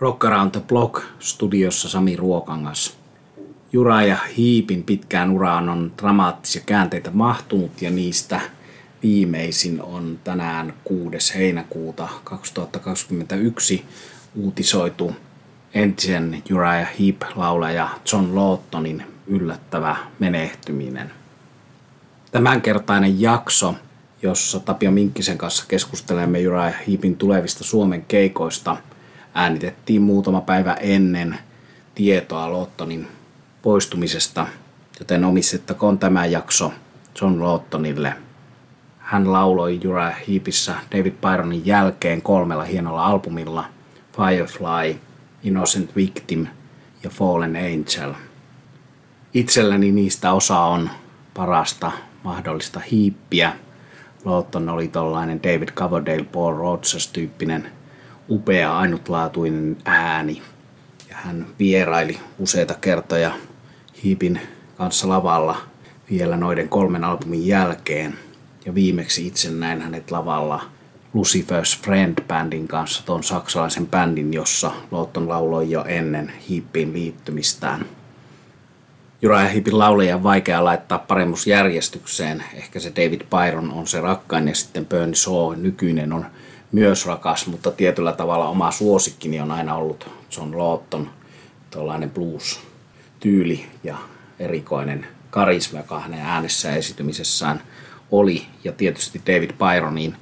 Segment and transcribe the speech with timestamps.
[0.00, 2.96] Rock Around the Block studiossa Sami Ruokangas.
[3.72, 8.40] Jura ja Hiipin pitkään uraan on dramaattisia käänteitä mahtunut ja niistä
[9.02, 11.34] viimeisin on tänään 6.
[11.34, 13.84] heinäkuuta 2021
[14.34, 15.16] uutisoitu
[15.74, 21.10] entisen Uriah Heep-laulaja John Lawtonin yllättävä menehtyminen.
[22.32, 23.74] Tämänkertainen jakso,
[24.22, 28.76] jossa Tapio Minkkisen kanssa keskustelemme Uriah Heepin tulevista Suomen keikoista,
[29.34, 31.38] äänitettiin muutama päivä ennen
[31.94, 33.08] tietoa Lawtonin
[33.62, 34.46] poistumisesta,
[34.98, 36.72] joten omistettakoon tämä jakso
[37.20, 38.14] John Lawtonille.
[38.98, 43.64] Hän lauloi Uriah Heepissä David Byronin jälkeen kolmella hienolla albumilla
[44.16, 45.00] Firefly,
[45.42, 46.46] Innocent Victim
[47.02, 48.14] ja Fallen Angel.
[49.34, 50.90] Itselläni niistä osa on
[51.34, 51.92] parasta
[52.24, 53.52] mahdollista hiippiä.
[54.24, 57.66] Lawton oli tollainen David Coverdale, Paul Rogers-tyyppinen
[58.30, 60.42] upea, ainutlaatuinen ääni.
[61.08, 63.32] Ja hän vieraili useita kertoja
[64.04, 64.40] Hiipin
[64.76, 65.56] kanssa lavalla
[66.10, 68.14] vielä noiden kolmen albumin jälkeen.
[68.66, 70.62] Ja viimeksi itse näin hänet lavalla
[71.14, 77.86] Lucifer's Friend-bändin kanssa, tuon saksalaisen bändin, jossa Lawton lauloi jo ennen Hiippiin liittymistään.
[79.22, 82.44] Jura ja Hiipin lauleja on vaikea laittaa paremmusjärjestykseen.
[82.54, 86.26] Ehkä se David Byron on se rakkain ja sitten Bernie Shaw nykyinen on
[86.72, 91.10] myös rakas, mutta tietyllä tavalla oma suosikkini on aina ollut John Lawton,
[91.70, 93.96] tuollainen blues-tyyli ja
[94.38, 97.62] erikoinen karisma, joka hänen äänessä ja esitymisessään
[98.10, 98.46] oli.
[98.64, 100.16] Ja tietysti David Byroniin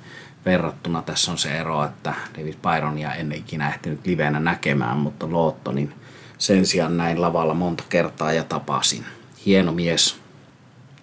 [0.44, 5.94] verrattuna tässä on se ero, että David Byronia en ikinä ehtinyt livenä näkemään, mutta Lawtonin
[6.38, 9.04] sen sijaan näin lavalla monta kertaa ja tapasin.
[9.46, 10.20] Hieno mies,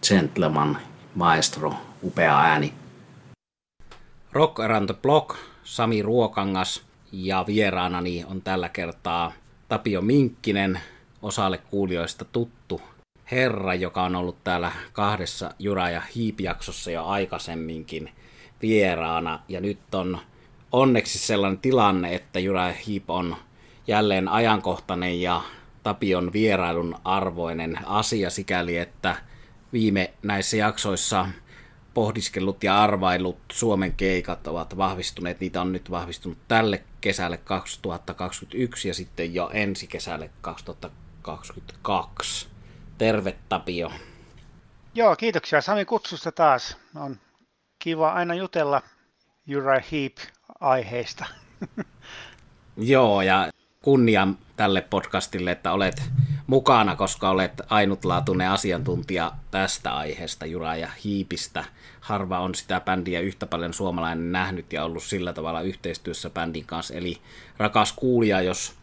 [0.08, 0.78] gentleman,
[1.16, 2.74] maestro, upea ääni.
[4.36, 9.32] Rock Around the Block, Sami Ruokangas ja vieraanani on tällä kertaa
[9.70, 10.80] Tapio Minkkinen,
[11.22, 12.82] osalle kuulijoista tuttu
[13.32, 18.12] herra, joka on ollut täällä kahdessa Jura ja Hiip-jaksossa jo aikaisemminkin
[18.62, 19.40] vieraana.
[19.50, 20.18] Ja nyt on
[20.72, 23.36] onneksi sellainen tilanne, että Jura ja Hiip on
[23.88, 25.42] jälleen ajankohtainen ja
[25.84, 29.16] Tapion vierailun arvoinen asia sikäli, että
[29.74, 31.28] viime näissä jaksoissa
[31.96, 35.40] pohdiskellut ja arvailut Suomen keikat ovat vahvistuneet.
[35.40, 42.48] Niitä on nyt vahvistunut tälle kesälle 2021 ja sitten jo ensi kesälle 2022.
[42.98, 43.92] Terve Tapio.
[44.96, 46.78] Joo, kiitoksia Sami kutsusta taas.
[46.96, 47.18] On
[47.80, 48.82] kiva aina jutella
[49.58, 51.26] Uriah Heep-aiheista.
[52.78, 53.50] Joo, ja
[53.82, 56.02] kunnia tälle podcastille, että olet
[56.48, 61.66] mukana, koska olet ainutlaatuinen asiantuntija tästä aiheesta, Jura ja Hiipistä.
[62.06, 66.94] Harva on sitä bändiä yhtä paljon suomalainen nähnyt ja ollut sillä tavalla yhteistyössä bändin kanssa.
[66.94, 67.18] Eli
[67.58, 68.74] rakas kuulija, jos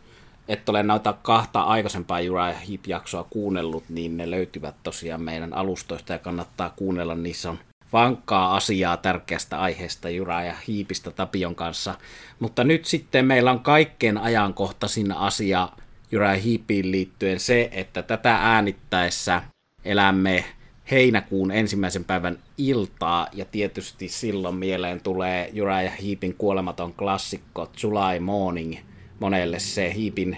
[0.49, 6.13] et ole noita kahta aikaisempaa Jura ja Hiip-jaksoa kuunnellut, niin ne löytyvät tosiaan meidän alustoista
[6.13, 7.15] ja kannattaa kuunnella.
[7.15, 7.59] Niissä on
[7.93, 11.95] vankkaa asiaa tärkeästä aiheesta Jura ja Hiipistä Tapion kanssa.
[12.41, 15.69] Mutta nyt sitten meillä on kaikkein ajankohtaisin asia
[16.13, 19.43] Jura ja Hiipiin liittyen se, että tätä äänittäessä
[19.85, 20.45] elämme
[20.93, 28.21] heinäkuun ensimmäisen päivän iltaa, ja tietysti silloin mieleen tulee Jura ja Hiipin kuolematon klassikko July
[28.21, 28.77] Morning,
[29.21, 30.37] monelle se Hiipin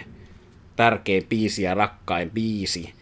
[0.75, 2.93] tärkein biisi ja rakkain biisi.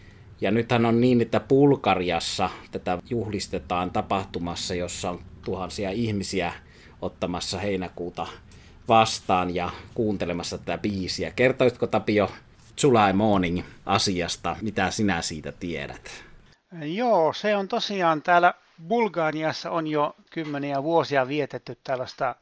[0.42, 6.54] Ja nythän on niin, että Bulgariassa tätä juhlistetaan tapahtumassa, jossa on tuhansia ihmisiä
[7.02, 8.28] ottamassa heinäkuuta
[8.88, 11.32] vastaan ja kuuntelemassa tätä biisiä.
[11.32, 12.32] Kertoisitko Tapio
[12.84, 16.33] July Morning asiasta, mitä sinä siitä tiedät?
[16.82, 18.54] Joo, se on tosiaan täällä
[18.88, 22.36] Bulgariassa on jo kymmeniä vuosia vietetty tällaista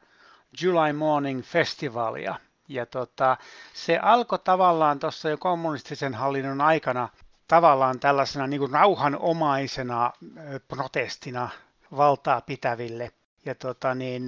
[0.62, 2.36] July Morning Festivalia.
[2.68, 3.38] Ja tota,
[3.74, 7.10] se alkoi tavallaan tuossa jo kommunistisen hallinnon aikana
[7.48, 10.12] tavallaan tällaisena niin kuin rauhanomaisena
[10.68, 11.50] protestina
[11.98, 13.12] valtaa pitäville.
[13.46, 14.26] Ja tota, niin,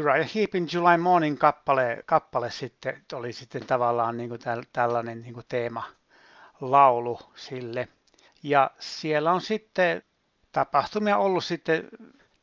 [0.00, 5.34] Uriah Heepin July Morning kappale, kappale sitten oli sitten tavallaan niin kuin täl, tällainen niin
[5.34, 5.84] kuin teema
[6.60, 7.88] laulu sille.
[8.42, 10.02] Ja siellä on sitten
[10.52, 11.88] tapahtumia ollut sitten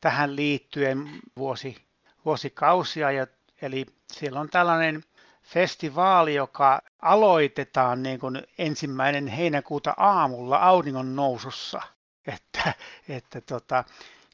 [0.00, 1.76] tähän liittyen vuosi,
[2.24, 3.26] vuosikausia, ja,
[3.62, 5.04] eli siellä on tällainen
[5.42, 11.82] festivaali, joka aloitetaan niin kuin ensimmäinen heinäkuuta aamulla auringon nousussa.
[12.26, 12.74] Että,
[13.08, 13.84] että tota,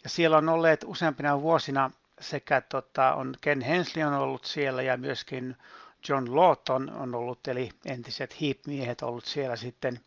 [0.04, 1.90] ja siellä on olleet useampina vuosina
[2.20, 5.56] sekä tota, on Ken Hensley on ollut siellä ja myöskin
[6.08, 10.00] John Lawton on ollut, eli entiset Heap-miehet ollut siellä sitten,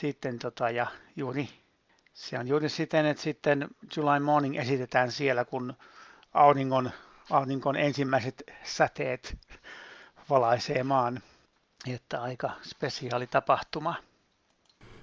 [0.00, 1.48] sitten tota, ja juuri,
[2.14, 5.74] se on juuri siten, että sitten July Morning esitetään siellä, kun
[6.34, 6.90] auringon,
[7.30, 9.38] auringon ensimmäiset säteet
[10.30, 11.22] valaisee maan.
[11.94, 13.94] Että aika spesiaali tapahtuma.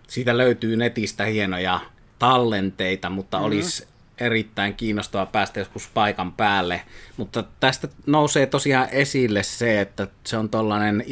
[0.07, 1.79] Siitä löytyy netistä hienoja
[2.19, 3.47] tallenteita, mutta mm-hmm.
[3.47, 3.87] olisi
[4.17, 6.81] erittäin kiinnostavaa päästä joskus paikan päälle.
[7.17, 11.03] Mutta tästä nousee tosiaan esille se, että se on tuollainen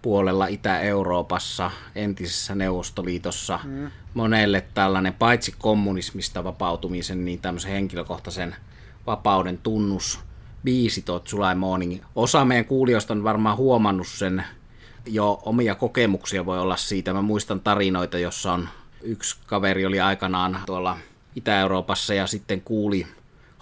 [0.00, 3.90] itäpuolella Itä-Euroopassa, entisessä Neuvostoliitossa, mm.
[4.14, 8.56] monelle tällainen paitsi kommunismista vapautumisen, niin tämmöisen henkilökohtaisen
[9.06, 10.20] vapauden tunnus
[10.64, 12.02] biisi tuo July Morning.
[12.16, 14.44] Osa meidän kuulijoista on varmaan huomannut sen
[15.06, 17.12] jo omia kokemuksia voi olla siitä.
[17.12, 18.68] Mä muistan tarinoita, jossa on
[19.02, 20.98] yksi kaveri oli aikanaan tuolla
[21.36, 23.06] Itä-Euroopassa ja sitten kuuli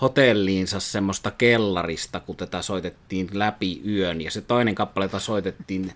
[0.01, 4.21] hotelliinsa semmoista kellarista, kun tätä soitettiin läpi yön.
[4.21, 5.93] Ja se toinen kappale, jota soitettiin,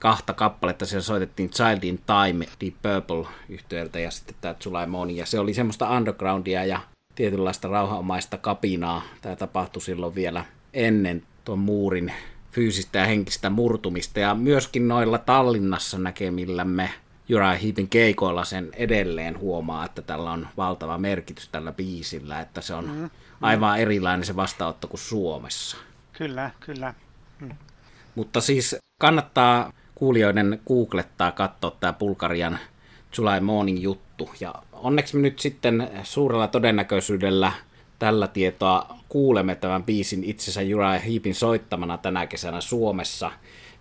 [0.00, 5.12] kahta kappaletta, siellä soitettiin Child in Time, Deep Purple yhtiöltä ja sitten tämä July.
[5.12, 6.80] Ja se oli semmoista undergroundia ja
[7.14, 9.02] tietynlaista rauhanomaista kapinaa.
[9.22, 12.12] Tämä tapahtui silloin vielä ennen tuon muurin
[12.52, 14.20] fyysistä ja henkistä murtumista.
[14.20, 16.90] Ja myöskin noilla Tallinnassa näkemillämme
[17.34, 22.74] Uriah Heepin keikoilla sen edelleen huomaa, että tällä on valtava merkitys tällä biisillä, että se
[22.74, 23.10] on mm,
[23.40, 25.76] aivan erilainen se vastaanotto kuin Suomessa.
[26.12, 26.94] Kyllä, kyllä.
[27.40, 27.50] Mm.
[28.14, 32.58] Mutta siis kannattaa kuulijoiden googlettaa, katsoa tämä Bulgarian
[33.18, 34.30] July Morning juttu.
[34.40, 37.52] Ja onneksi me nyt sitten suurella todennäköisyydellä
[37.98, 43.30] tällä tietoa kuulemme tämän biisin itsensä Uriah Heepin soittamana tänä kesänä Suomessa.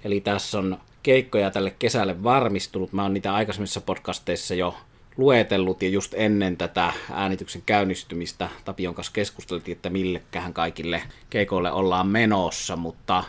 [0.03, 2.93] Eli tässä on keikkoja tälle kesälle varmistunut.
[2.93, 4.75] Mä oon niitä aikaisemmissa podcasteissa jo
[5.17, 12.07] luetellut ja just ennen tätä äänityksen käynnistymistä Tapion kanssa keskusteltiin, että millekähän kaikille keikoille ollaan
[12.07, 13.23] menossa, mutta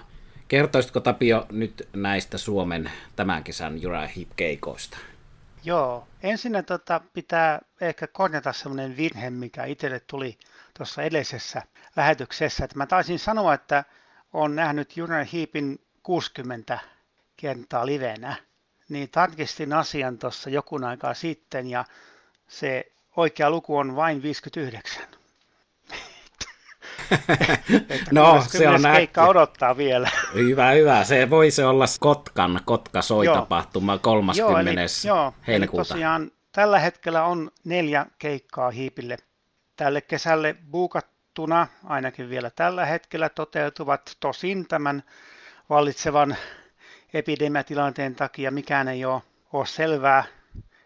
[0.50, 4.98] kertoisitko Tapio nyt näistä Suomen tämän kesän Uriah Heep keikoista?
[5.64, 10.38] Joo, ensin tota, pitää ehkä korjata semmoinen virhe, mikä itselle tuli
[10.76, 11.62] tuossa edellisessä
[11.96, 13.84] lähetyksessä, että mä taisin sanoa, että
[14.32, 16.78] on nähnyt Uriah Heepin 60
[17.36, 18.36] kertaa livenä,
[18.88, 21.84] niin tarkistin asian tuossa jokun aikaa sitten ja
[22.48, 25.19] se oikea luku on vain 59.
[28.12, 30.10] no, se on keikka odottaa vielä.
[30.34, 31.04] Hyvä, hyvä.
[31.04, 34.40] Se voisi olla Kotkan Kotka soitapahtuma 30.
[34.40, 34.70] Joo, eli,
[35.06, 35.82] joo, heinäkuuta.
[35.82, 39.16] Eli tosiaan tällä hetkellä on neljä keikkaa hiipille
[39.76, 44.16] tälle kesälle buukattuna, ainakin vielä tällä hetkellä toteutuvat.
[44.20, 45.02] Tosin tämän
[45.70, 46.36] vallitsevan
[47.14, 49.22] epidemiatilanteen takia mikään ei ole,
[49.52, 50.24] ole selvää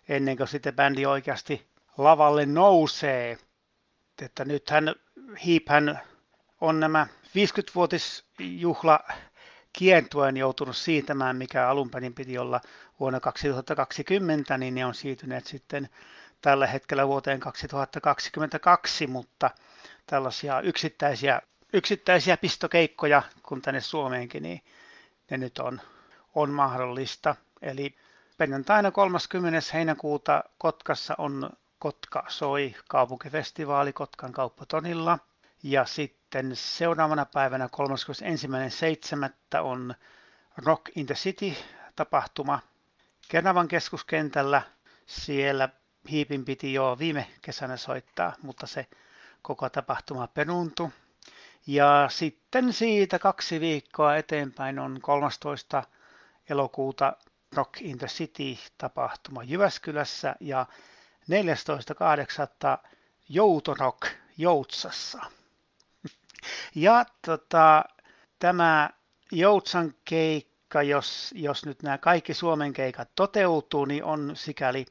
[0.09, 1.67] ennen kuin sitten bändi oikeasti
[1.99, 3.39] lavalle nousee.
[4.23, 4.95] Että nythän
[5.47, 6.01] Heaphän
[6.61, 9.01] on nämä 50-vuotisjuhla
[9.73, 12.61] kiertueen joutunut siitämään, mikä alun perin piti olla
[13.01, 15.89] vuonna 2020, niin ne on siirtyneet sitten
[16.41, 19.51] tällä hetkellä vuoteen 2022, mutta
[20.07, 21.43] tällaisia yksittäisiä,
[21.73, 24.61] yksittäisiä pistokeikkoja, kun tänne Suomeenkin, niin
[25.31, 25.81] ne nyt on
[26.35, 27.37] on mahdollista.
[27.63, 27.95] Eli
[28.37, 29.61] perjantaina 30.
[29.75, 35.19] heinäkuuta Kotkassa on Kotka soi kaupunkifestivaali Kotkan kauppatonilla.
[35.63, 36.24] Ja sitten
[36.55, 37.69] seuraavana päivänä
[39.57, 39.61] 31.7.
[39.61, 39.95] on
[40.57, 41.53] Rock in the City
[41.97, 42.61] tapahtuma
[43.29, 44.63] Kenavan keskuskentällä.
[45.07, 45.69] Siellä
[46.11, 48.87] Hiipin piti jo viime kesänä soittaa, mutta se
[49.43, 50.89] koko tapahtuma peruuntui.
[51.67, 55.83] Ja sitten siitä kaksi viikkoa eteenpäin on 13
[56.49, 57.17] elokuuta
[57.57, 60.67] Rock in the City-tapahtuma Jyväskylässä ja
[61.21, 62.89] 14.8.
[63.29, 64.07] Joutorok
[64.39, 65.19] Joutsassa.
[66.75, 67.85] Ja tota,
[68.39, 68.91] tämä
[69.33, 74.87] Joutsan keikka, jos, jos nyt nämä kaikki Suomen keikat toteutuu, niin on sikäli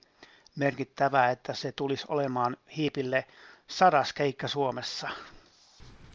[0.56, 3.26] merkittävää, että se tulisi olemaan hiipille
[3.68, 5.10] sadas keikka Suomessa.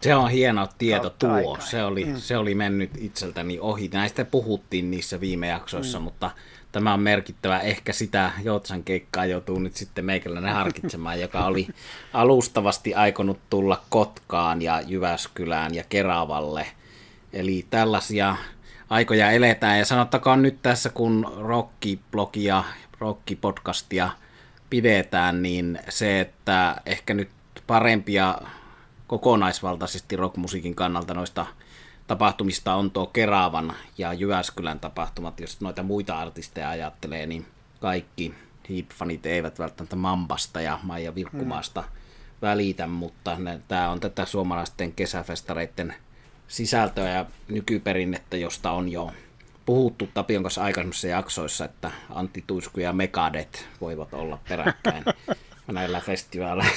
[0.00, 1.58] Se on hieno tieto tuo.
[1.60, 2.16] Se oli, mm.
[2.16, 3.90] se oli mennyt itseltäni ohi.
[3.92, 6.02] Näistä puhuttiin niissä viime jaksoissa, mm.
[6.02, 6.30] mutta
[6.72, 7.60] tämä on merkittävä.
[7.60, 11.68] Ehkä sitä Joutsan keikkaa joutuu nyt sitten meikäläinen harkitsemaan, joka oli
[12.12, 16.66] alustavasti aikonut tulla Kotkaan ja Jyväskylään ja Keravalle.
[17.32, 18.36] Eli tällaisia
[18.90, 19.78] aikoja eletään.
[19.78, 22.64] Ja sanottakoon nyt tässä, kun rockiblogia,
[22.98, 24.10] rockipodcastia
[24.70, 27.28] pidetään, niin se, että ehkä nyt
[27.66, 28.38] parempia
[29.06, 31.46] kokonaisvaltaisesti rockmusiikin kannalta noista
[32.08, 35.40] tapahtumista on tuo Keravan ja Jyväskylän tapahtumat.
[35.40, 37.46] Jos noita muita artisteja ajattelee, niin
[37.80, 38.34] kaikki
[38.70, 41.88] Heap-fanit eivät välttämättä Mambasta ja Maija Virkkumaasta mm.
[42.42, 43.36] välitä, mutta
[43.68, 45.94] tämä on tätä suomalaisten kesäfestareiden
[46.48, 49.12] sisältöä ja nykyperinnettä, josta on jo
[49.66, 55.04] puhuttu Tapion kanssa aikaisemmissa jaksoissa, että Antti Tuisku ja Megadet voivat olla peräkkäin
[55.72, 56.72] näillä festivaaleilla.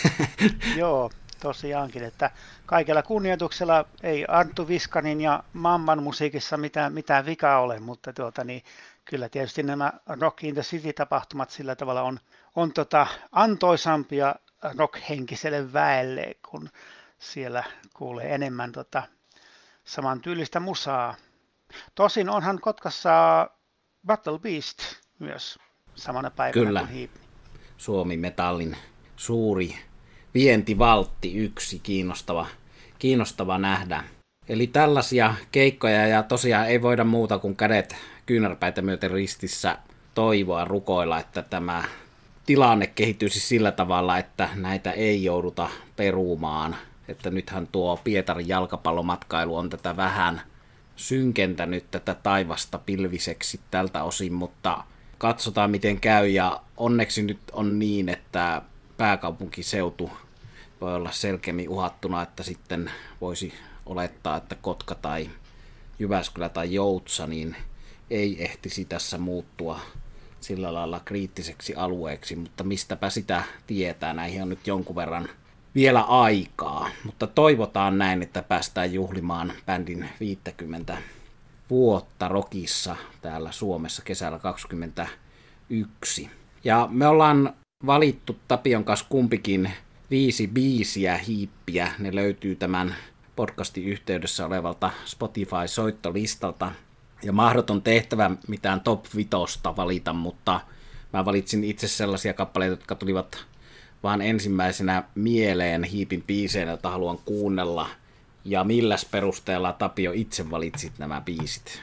[0.75, 1.11] Joo,
[1.41, 2.31] tosiaankin, että
[2.65, 8.63] kaikella kunnioituksella ei Arttu Viskanin ja Mamman musiikissa mitään, mitään vikaa ole, mutta tuota, niin
[9.05, 12.19] kyllä tietysti nämä Rock in the City-tapahtumat sillä tavalla on,
[12.55, 14.35] on tota antoisampia
[14.77, 16.69] rockhenkiselle väelle, kun
[17.19, 19.03] siellä kuulee enemmän tota
[19.83, 21.15] samantyylistä musaa.
[21.95, 23.49] Tosin onhan Kotkassa
[24.05, 24.77] Battle Beast
[25.19, 25.59] myös
[25.95, 26.79] samana päivänä Kyllä.
[26.79, 27.11] kuin Hiip.
[27.77, 28.77] Suomi Metallin
[29.15, 29.75] suuri
[30.33, 32.47] vientivaltti yksi kiinnostava,
[32.99, 34.03] kiinnostava nähdä.
[34.49, 37.95] Eli tällaisia keikkoja ja tosiaan ei voida muuta kuin kädet
[38.25, 39.77] kyynärpäitä myöten ristissä
[40.15, 41.83] toivoa rukoilla, että tämä
[42.45, 46.75] tilanne kehittyisi sillä tavalla, että näitä ei jouduta perumaan.
[47.07, 50.41] Että nythän tuo Pietarin jalkapallomatkailu on tätä vähän
[50.95, 54.83] synkentänyt tätä taivasta pilviseksi tältä osin, mutta
[55.17, 58.61] katsotaan miten käy ja onneksi nyt on niin, että
[59.01, 60.11] pääkaupunkiseutu.
[60.81, 62.91] Voi olla selkeämmin uhattuna, että sitten
[63.21, 63.53] voisi
[63.85, 65.29] olettaa, että Kotka tai
[65.99, 67.55] Jyväskylä tai Joutsa niin
[68.09, 69.79] ei ehtisi tässä muuttua
[70.41, 75.29] sillä lailla kriittiseksi alueeksi, mutta mistäpä sitä tietää, näihin on nyt jonkun verran
[75.75, 80.97] vielä aikaa, mutta toivotaan näin, että päästään juhlimaan bändin 50
[81.69, 86.29] vuotta Rokissa täällä Suomessa kesällä 2021.
[86.63, 87.53] Ja me ollaan
[87.85, 89.71] valittu Tapion kanssa kumpikin
[90.11, 91.91] viisi biisiä hiippiä.
[91.99, 92.95] Ne löytyy tämän
[93.35, 96.71] podcastin yhteydessä olevalta Spotify-soittolistalta.
[97.23, 100.61] Ja mahdoton tehtävä mitään top vitosta valita, mutta
[101.13, 103.45] mä valitsin itse sellaisia kappaleita, jotka tulivat
[104.03, 107.89] vaan ensimmäisenä mieleen hiipin biiseinä, joita haluan kuunnella.
[108.45, 111.81] Ja milläs perusteella Tapio itse valitsit nämä biisit?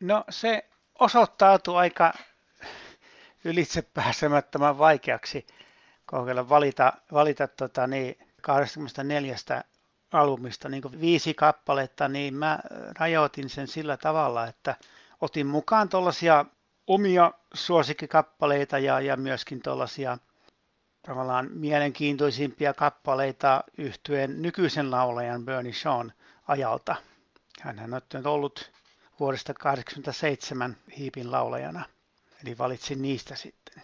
[0.00, 0.64] No se
[0.98, 2.12] osoittautui aika
[3.46, 5.46] ylitsepääsemättömän vaikeaksi
[6.06, 9.36] kokeilla valita, valita tota, niin 24
[10.12, 12.58] albumista niin viisi kappaletta, niin mä
[12.98, 14.76] rajoitin sen sillä tavalla, että
[15.20, 16.44] otin mukaan tuollaisia
[16.86, 20.18] omia suosikkikappaleita ja, ja myöskin tuollaisia
[21.06, 26.12] tavallaan mielenkiintoisimpia kappaleita yhtyen nykyisen laulajan Bernie Shawn
[26.48, 26.96] ajalta.
[27.60, 27.78] Hän
[28.14, 28.72] on ollut
[29.20, 31.84] vuodesta 1987 hiipin laulajana,
[32.44, 33.82] eli valitsin niistä sitten.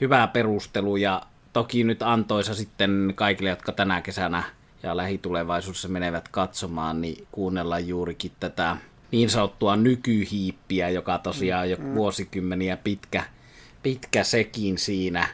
[0.00, 1.22] Hyvä perustelu ja
[1.52, 4.42] toki nyt antoisa sitten kaikille, jotka tänä kesänä
[4.82, 8.76] ja lähitulevaisuudessa menevät katsomaan, niin kuunnellaan juurikin tätä
[9.10, 11.94] niin sanottua nykyhiippiä, joka tosiaan jo mm.
[11.94, 13.22] vuosikymmeniä pitkä,
[13.82, 15.28] pitkä sekin siinä.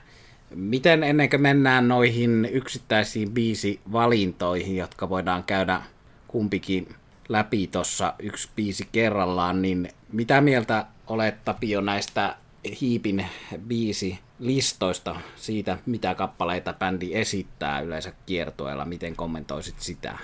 [0.54, 5.82] Miten ennen kuin mennään noihin yksittäisiin biisivalintoihin, jotka voidaan käydä
[6.28, 6.94] kumpikin
[7.28, 12.36] läpi tuossa yksi biisi kerrallaan, niin mitä mieltä olet Tapio näistä
[12.80, 13.26] Hiipin
[13.58, 20.18] biisi listoista siitä, mitä kappaleita bändi esittää yleensä kiertoilla, miten kommentoisit sitä?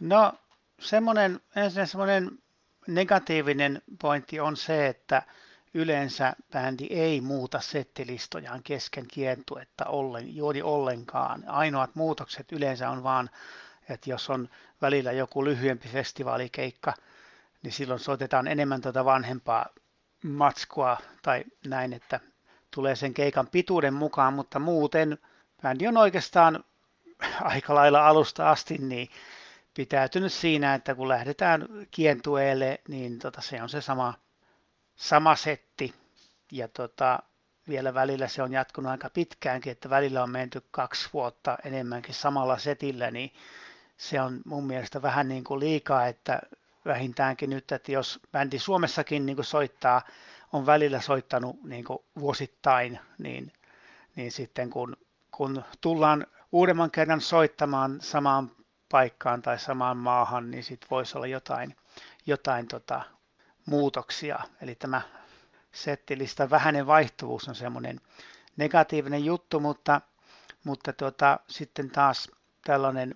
[0.00, 0.32] No
[0.80, 2.30] semmoinen, ensin semmoinen
[2.86, 5.22] negatiivinen pointti on se, että
[5.74, 11.44] yleensä bändi ei muuta settilistojaan kesken kiertuetta ollen, juuri ollenkaan.
[11.46, 13.30] Ainoat muutokset yleensä on vaan,
[13.88, 14.48] että jos on
[14.82, 16.94] välillä joku lyhyempi festivaalikeikka,
[17.62, 19.66] niin silloin soitetaan enemmän tuota vanhempaa
[20.22, 22.20] matskua tai näin, että
[22.70, 25.18] tulee sen keikan pituuden mukaan, mutta muuten
[25.62, 26.64] bändi on oikeastaan
[27.40, 29.08] aika lailla alusta asti niin
[29.74, 34.14] pitäytynyt siinä, että kun lähdetään kientueelle, niin tota, se on se sama,
[34.96, 35.94] sama setti.
[36.52, 37.18] Ja tota,
[37.68, 42.58] vielä välillä se on jatkunut aika pitkäänkin, että välillä on menty kaksi vuotta enemmänkin samalla
[42.58, 43.32] setillä, niin
[43.96, 46.40] se on mun mielestä vähän niin kuin liikaa, että
[46.88, 50.02] vähintäänkin nyt, että jos bändi Suomessakin niin kuin soittaa,
[50.52, 53.52] on välillä soittanut niin kuin vuosittain, niin,
[54.16, 54.96] niin sitten kun,
[55.30, 58.50] kun tullaan uudemman kerran soittamaan samaan
[58.88, 61.76] paikkaan tai samaan maahan, niin sitten voisi olla jotain,
[62.26, 63.02] jotain tota,
[63.66, 64.38] muutoksia.
[64.62, 65.02] Eli tämä
[65.72, 68.00] settilista vähäinen vaihtuvuus on semmoinen
[68.56, 70.00] negatiivinen juttu, mutta,
[70.64, 72.30] mutta tota, sitten taas
[72.64, 73.14] tällainen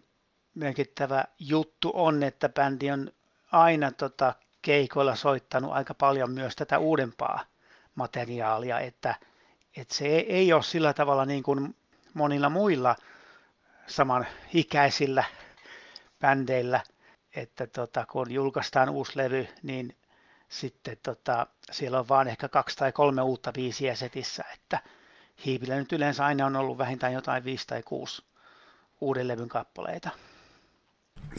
[0.55, 3.13] merkittävä juttu on, että bändi on
[3.53, 7.45] aina tota, keikoilla soittanut aika paljon myös tätä uudempaa
[7.95, 9.15] materiaalia, että,
[9.77, 11.77] että se ei ole sillä tavalla niin kuin
[12.15, 12.97] monilla muilla
[13.87, 15.25] samanikäisillä
[16.21, 16.81] bändeillä,
[17.37, 19.97] että tota, kun julkaistaan uusi levy, niin
[20.49, 24.79] sitten tota, siellä on vaan ehkä kaksi tai kolme uutta biisiä setissä, että
[25.47, 28.25] Hiipillä nyt yleensä aina on ollut vähintään jotain viisi tai kuusi
[29.01, 30.11] uuden levyn kappaleita.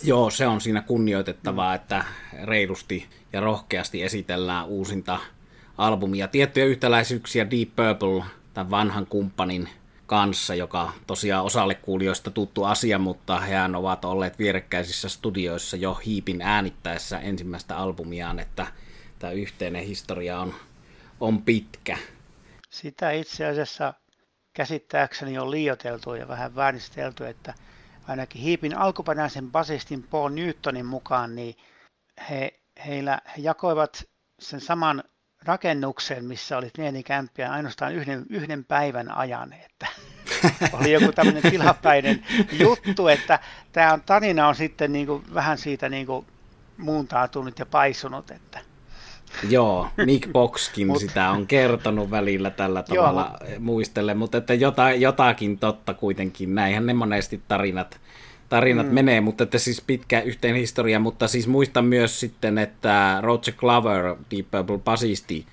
[0.03, 2.05] Joo, se on siinä kunnioitettavaa, että
[2.43, 5.19] reilusti ja rohkeasti esitellään uusinta
[5.77, 6.27] albumia.
[6.27, 8.23] Tiettyjä yhtäläisyyksiä Deep Purple,
[8.53, 9.69] tämän vanhan kumppanin
[10.05, 16.41] kanssa, joka tosiaan osalle kuulijoista tuttu asia, mutta hehän ovat olleet vierekkäisissä studioissa jo hiipin
[16.41, 18.67] äänittäessä ensimmäistä albumiaan, että
[19.19, 20.53] tämä yhteinen historia on,
[21.19, 21.97] on pitkä.
[22.69, 23.93] Sitä itse asiassa
[24.53, 27.53] käsittääkseni on liioteltu ja vähän vääristelty, että
[28.07, 31.55] ainakin hiipin alkuperäisen basistin Paul Newtonin mukaan, niin
[32.29, 34.03] he, heillä, he jakoivat
[34.39, 35.03] sen saman
[35.45, 37.03] rakennuksen, missä oli pieni
[37.49, 39.53] ainoastaan yhden, yhden päivän ajan.
[39.53, 39.87] Että
[40.73, 43.39] oli joku tämmöinen tilapäinen juttu, että
[43.71, 46.25] tämä on, tarina on sitten niin kuin, vähän siitä niin kuin,
[46.77, 48.31] muuntautunut ja paisunut.
[48.31, 48.72] Että.
[49.49, 54.91] Joo, Nick Boxkin Mut, sitä on kertonut välillä tällä tavalla joo, muistelle, mutta että jota,
[54.91, 57.99] jotakin totta kuitenkin, näinhän ne monesti tarinat
[58.49, 58.93] tarinat mm.
[58.93, 64.15] menee, mutta että siis pitkä yhteen historia, mutta siis muistan myös sitten, että Roger Glover,
[64.31, 65.45] Deep Purple basisti,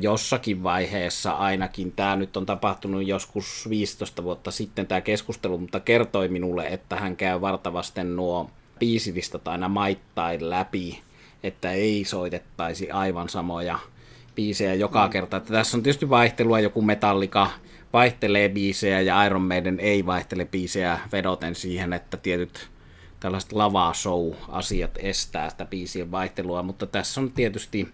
[0.00, 6.28] jossakin vaiheessa ainakin, tämä nyt on tapahtunut joskus 15 vuotta sitten tämä keskustelu, mutta kertoi
[6.28, 11.02] minulle, että hän käy vartavasten nuo biisilistat aina maittain läpi,
[11.42, 13.78] että ei soitettaisi aivan samoja
[14.34, 15.10] biisejä joka mm.
[15.10, 15.36] kerta.
[15.36, 17.50] Että tässä on tietysti vaihtelua, joku metallika
[17.92, 22.70] vaihtelee biisejä ja Iron Maiden ei vaihtele biisejä vedoten siihen, että tietyt
[23.20, 27.88] tällaiset lava show-asiat estää sitä biisien vaihtelua, mutta tässä on tietysti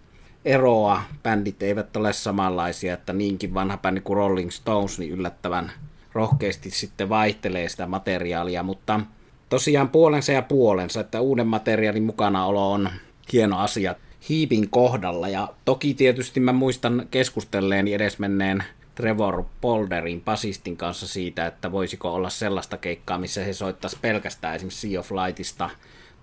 [0.45, 1.03] eroa.
[1.23, 5.73] Bändit eivät ole samanlaisia, että niinkin vanha bändi kuin Rolling Stones niin yllättävän
[6.13, 9.01] rohkeasti sitten vaihtelee sitä materiaalia, mutta
[9.49, 12.91] tosiaan puolensa ja puolensa, että uuden materiaalin mukanaolo on
[13.33, 13.95] hieno asia
[14.29, 15.29] hiipin kohdalla.
[15.29, 22.31] Ja toki tietysti mä muistan keskustelleeni edesmenneen Trevor Polderin basistin kanssa siitä, että voisiko olla
[22.31, 25.71] sellaista keikkaa, missä he soittaisi pelkästään esimerkiksi Sea of Lightista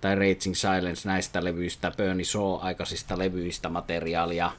[0.00, 4.50] tai Raging Silence näistä levyistä, Bernie Shaw-aikaisista levyistä materiaalia.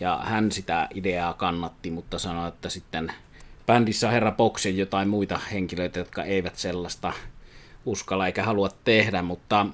[0.00, 3.12] Ja hän sitä ideaa kannatti, mutta sanoi, että sitten
[3.66, 7.12] bändissä herra Box jotain muita henkilöitä, jotka eivät sellaista
[7.86, 9.66] uskalla eikä halua tehdä, mutta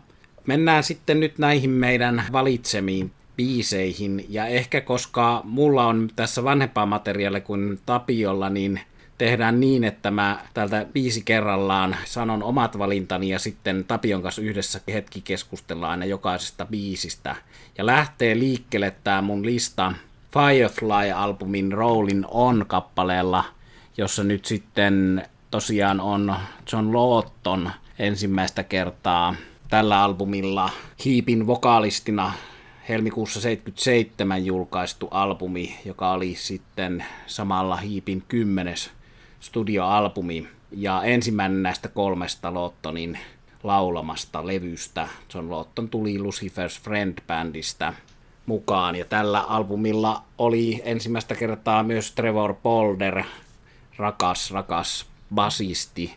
[0.47, 4.27] mennään sitten nyt näihin meidän valitsemiin biiseihin.
[4.29, 8.81] Ja ehkä koska mulla on tässä vanhempaa materiaalia kuin Tapiolla, niin
[9.19, 14.81] tehdään niin, että mä täältä viisi kerrallaan sanon omat valintani ja sitten Tapion kanssa yhdessä
[14.93, 17.37] hetki keskustellaan aina jokaisesta biisistä.
[17.79, 19.93] Ja lähtee liikkeelle tämä mun lista
[20.33, 23.45] Firefly-albumin Rollin On kappaleella,
[23.97, 26.35] jossa nyt sitten tosiaan on
[26.73, 29.35] John Lawton ensimmäistä kertaa
[29.73, 30.71] tällä albumilla
[31.05, 32.33] hiipin vokalistina
[32.89, 38.91] helmikuussa 77 julkaistu albumi, joka oli sitten samalla hiipin kymmenes
[39.41, 43.19] studioalbumi ja ensimmäinen näistä kolmesta Lottonin
[43.63, 45.09] laulamasta levystä.
[45.35, 47.93] John Lotton tuli Lucifer's Friend-bändistä
[48.47, 53.23] mukaan ja tällä albumilla oli ensimmäistä kertaa myös Trevor Polder,
[53.97, 56.15] rakas, rakas basisti,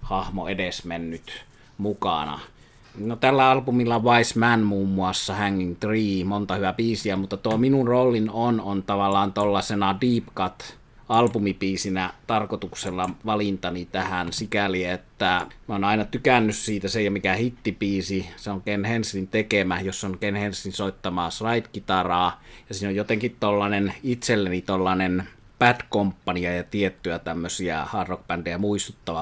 [0.00, 1.44] hahmo edesmennyt
[1.78, 2.53] mukana.
[2.98, 7.88] No tällä albumilla Wise Man muun muassa, Hanging Tree, monta hyvää biisiä, mutta tuo minun
[7.88, 10.78] roolin on, on tavallaan tollasena Deep Cut
[11.08, 14.32] albumipiisinä tarkoituksella valintani tähän.
[14.32, 18.84] Sikäli, että mä oon aina tykännyt siitä, se ei ole mikään hittipiisi, se on Ken
[18.84, 25.28] Henslin tekemä, jos on Ken Henslin soittamaa slide-kitaraa, ja siinä on jotenkin tollanen itselleni tollanen
[25.58, 28.60] Bad Company ja tiettyä tämmöisiä hard rock bändejä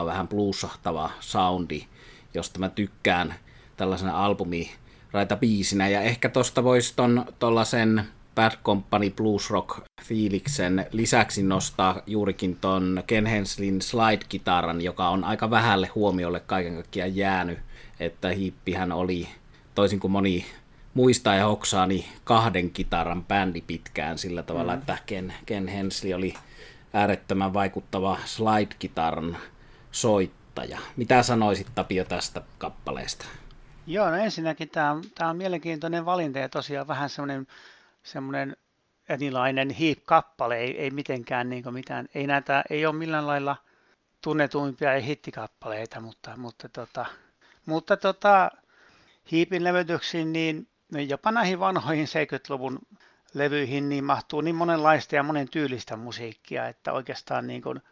[0.06, 1.84] vähän bluesahtava soundi,
[2.34, 3.34] josta mä tykkään
[3.82, 4.70] tällaisena albumi
[5.12, 5.88] raita biisinä.
[5.88, 13.02] Ja ehkä tosta voisi ton tollasen Bad Company Blues Rock fiiliksen lisäksi nostaa juurikin ton
[13.06, 17.58] Ken Henslin slide-kitaran, joka on aika vähälle huomiolle kaiken kaikkiaan jäänyt,
[18.00, 19.28] että hiippihän oli,
[19.74, 20.46] toisin kuin moni
[20.94, 24.78] muistaa ja hoksaa, niin kahden kitaran bändi pitkään sillä tavalla, mm.
[24.78, 26.34] että Ken, Ken Hensley oli
[26.92, 29.36] äärettömän vaikuttava slide-kitaran
[29.92, 30.78] soittaja.
[30.96, 33.26] Mitä sanoisit Tapio tästä kappaleesta?
[33.86, 37.46] Joo, no ensinnäkin tämä on, tämä on mielenkiintoinen valinta ja tosiaan vähän semmoinen,
[38.02, 38.56] semmoinen
[39.08, 43.56] erilainen heap-kappale, ei, ei mitenkään niin mitään, ei näitä, ei ole millään lailla
[44.20, 47.06] tunnetuimpia ja hittikappaleita, mutta, mutta, tota,
[47.66, 48.50] mutta tota,
[49.30, 50.68] hiipin levytyksiin, niin
[51.08, 52.78] jopa näihin vanhoihin 70-luvun
[53.34, 57.82] levyihin niin mahtuu niin monenlaista ja monen tyylistä musiikkia, että oikeastaan niin kuin,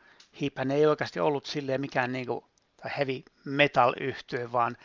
[0.40, 2.44] hiiphän ei oikeasti ollut silleen mikään niin kuin,
[2.83, 4.76] tai heavy metal yhtye, vaan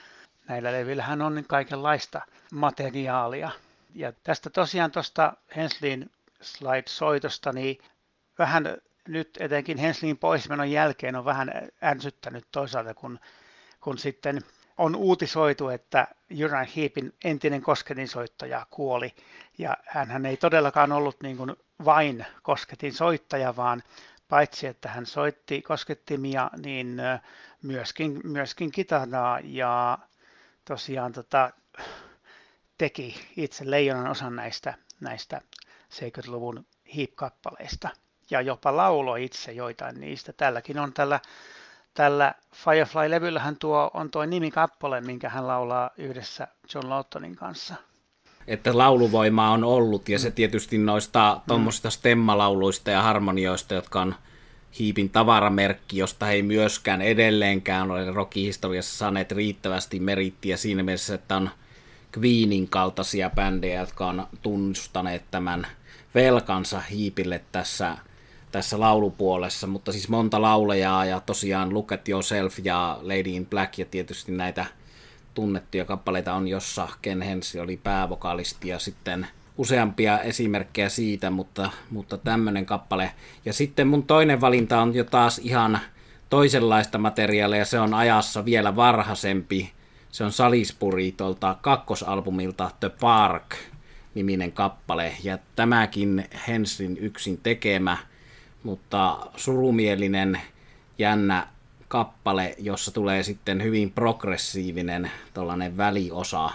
[0.47, 3.51] näillä levyillähän on kaikenlaista materiaalia.
[3.93, 7.77] Ja tästä tosiaan tuosta Henslin slide-soitosta, niin
[8.39, 8.77] vähän
[9.07, 11.51] nyt etenkin Henslin poismenon jälkeen on vähän
[11.83, 13.19] ärsyttänyt toisaalta, kun,
[13.81, 14.41] kun sitten
[14.77, 19.13] on uutisoitu, että Uriah Heepin entinen kosketinsoittaja kuoli.
[19.57, 21.55] Ja hän ei todellakaan ollut niin kuin
[21.85, 23.83] vain kosketin soittaja, vaan
[24.29, 27.01] paitsi että hän soitti koskettimia, niin
[27.61, 29.97] myöskin, myöskin kitaraa ja
[30.65, 31.51] tosiaan tota,
[32.77, 35.41] teki itse leijonan osan näistä, näistä
[35.93, 37.89] 70-luvun hip-kappaleista
[38.31, 40.33] ja jopa lauloi itse joitain niistä.
[40.33, 41.19] Tälläkin on tällä,
[41.93, 47.75] tällä Firefly-levyllähän tuo on tuo nimikappale, minkä hän laulaa yhdessä John Lawtonin kanssa.
[48.47, 54.15] Että lauluvoima on ollut ja se tietysti noista tuommoisista stemmalauluista ja harmonioista, jotka on
[54.79, 61.49] hiipin tavaramerkki, josta ei myöskään edelleenkään ole rockihistoriassa saaneet riittävästi merittiä siinä mielessä, että on
[62.17, 65.67] Queenin kaltaisia bändejä, jotka on tunnustaneet tämän
[66.15, 67.97] velkansa hiipille tässä,
[68.51, 73.79] tässä laulupuolessa, mutta siis monta laulajaa ja tosiaan Look at Yourself ja Lady in Black
[73.79, 74.65] ja tietysti näitä
[75.33, 82.17] tunnettuja kappaleita on, jossa Ken Hensi oli päävokalisti ja sitten useampia esimerkkejä siitä, mutta, mutta
[82.17, 83.11] tämmöinen kappale.
[83.45, 85.79] Ja sitten mun toinen valinta on jo taas ihan
[86.29, 89.71] toisenlaista materiaalia, se on ajassa vielä varhaisempi.
[90.11, 93.55] Se on Salisbury tuolta kakkosalbumilta The Park
[94.15, 95.13] niminen kappale.
[95.23, 97.97] Ja tämäkin Hensin yksin tekemä,
[98.63, 100.41] mutta surumielinen,
[100.97, 101.47] jännä
[101.87, 106.49] kappale, jossa tulee sitten hyvin progressiivinen tällainen väliosa.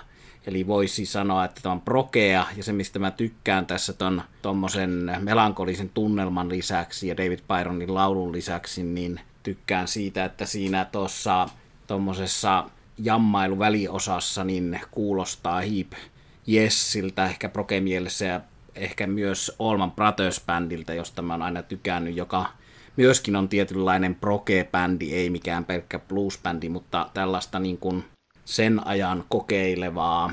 [0.47, 5.19] Eli voisi sanoa, että tämä on prokea, ja se mistä mä tykkään tässä ton tommosen
[5.19, 11.49] melankolisen tunnelman lisäksi ja David Byronin laulun lisäksi, niin tykkään siitä, että siinä tuossa
[11.87, 15.93] tuommoisessa jammailu-väliosassa niin kuulostaa Heap
[16.47, 18.41] Jessiltä, ehkä prokemielessä ja
[18.75, 22.47] ehkä myös Allman Brothers-bändiltä, josta mä oon aina tykännyt, joka
[22.97, 28.05] myöskin on tietynlainen proke-bändi, ei mikään pelkkä blues-bändi, mutta tällaista niin kuin
[28.51, 30.33] sen ajan kokeilevaa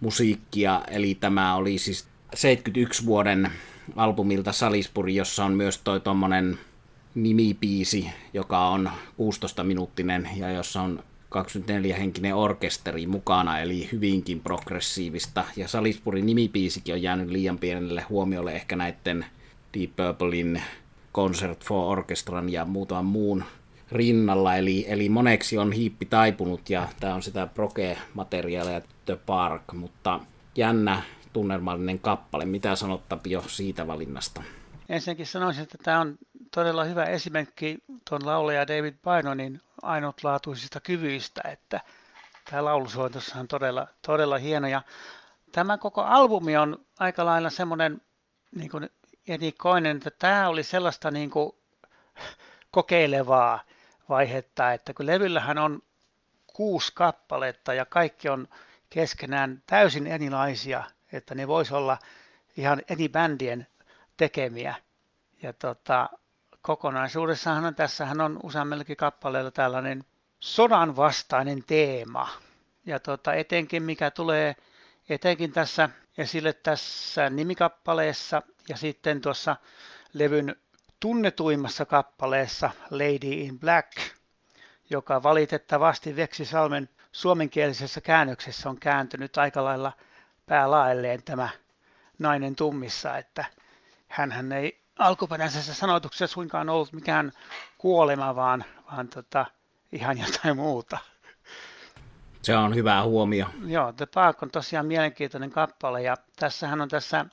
[0.00, 0.82] musiikkia.
[0.90, 3.50] Eli tämä oli siis 71 vuoden
[3.96, 6.58] albumilta Salisbury, jossa on myös toi tommonen
[7.14, 11.02] nimipiisi, joka on 16-minuuttinen ja jossa on
[11.34, 15.44] 24-henkinen orkesteri mukana, eli hyvinkin progressiivista.
[15.56, 19.26] Ja Salisbury nimipiisikin on jäänyt liian pienelle huomiolle ehkä näiden
[19.74, 20.62] Deep Purplein
[21.14, 23.44] Concert for Orchestran ja muutaman muun
[23.92, 30.20] rinnalla, eli, eli moneksi on hiippi taipunut ja tämä on sitä proge-materiaalia The Park, mutta
[30.56, 32.44] jännä tunnelmallinen kappale.
[32.44, 34.42] Mitä sanot Tapio siitä valinnasta?
[34.88, 36.18] Ensinnäkin sanoisin, että tämä on
[36.54, 41.80] todella hyvä esimerkki tuon laulaja David Bynonin ainutlaatuisista kyvyistä, että
[42.50, 44.68] tämä laulusoitus on todella, todella hieno.
[44.68, 44.82] Ja
[45.52, 48.00] tämä koko albumi on aika lailla semmoinen
[48.56, 48.90] niin kuin
[49.28, 51.52] erikoinen, että tämä oli sellaista niin kuin
[52.70, 53.60] kokeilevaa
[54.08, 55.82] vaihetta, että kun levyllähän on
[56.46, 58.48] kuusi kappaletta ja kaikki on
[58.90, 61.98] keskenään täysin erilaisia, että ne voisi olla
[62.56, 63.66] ihan eri bändien
[64.16, 64.74] tekemiä.
[65.42, 66.10] Ja tota,
[66.62, 70.04] kokonaisuudessahan tässähän on useammallakin kappaleella tällainen
[70.40, 72.28] sodan vastainen teema.
[72.86, 74.56] Ja tota, etenkin mikä tulee
[75.08, 79.56] etenkin tässä esille tässä nimikappaleessa ja sitten tuossa
[80.12, 80.56] levyn
[81.00, 83.92] tunnetuimmassa kappaleessa Lady in Black,
[84.90, 89.92] joka valitettavasti Veksisalmen suomenkielisessä käännöksessä on kääntynyt aika lailla
[90.46, 91.48] päälaelleen tämä
[92.18, 93.44] nainen tummissa, että
[94.08, 97.32] hän ei alkuperäisessä sanotuksessa suinkaan ollut mikään
[97.78, 99.46] kuolema, vaan, vaan tota,
[99.92, 100.98] ihan jotain muuta.
[102.42, 103.46] Se on hyvä huomio.
[103.66, 107.24] Joo, The Park on tosiaan mielenkiintoinen kappale ja tässähän on tässä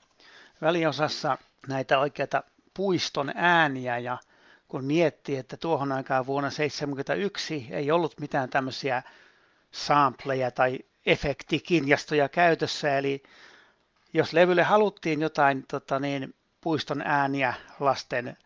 [0.62, 2.44] väliosassa näitä oikeita
[2.76, 4.18] puiston ääniä ja
[4.68, 9.04] kun miettii, että tuohon aikaan vuonna 1971 ei ollut mitään tämmöisiä
[9.72, 13.24] sampleja tai efektikinjastoja käytössä, eli
[14.14, 18.38] jos levylle haluttiin jotain tota niin, puiston ääniä, lasten,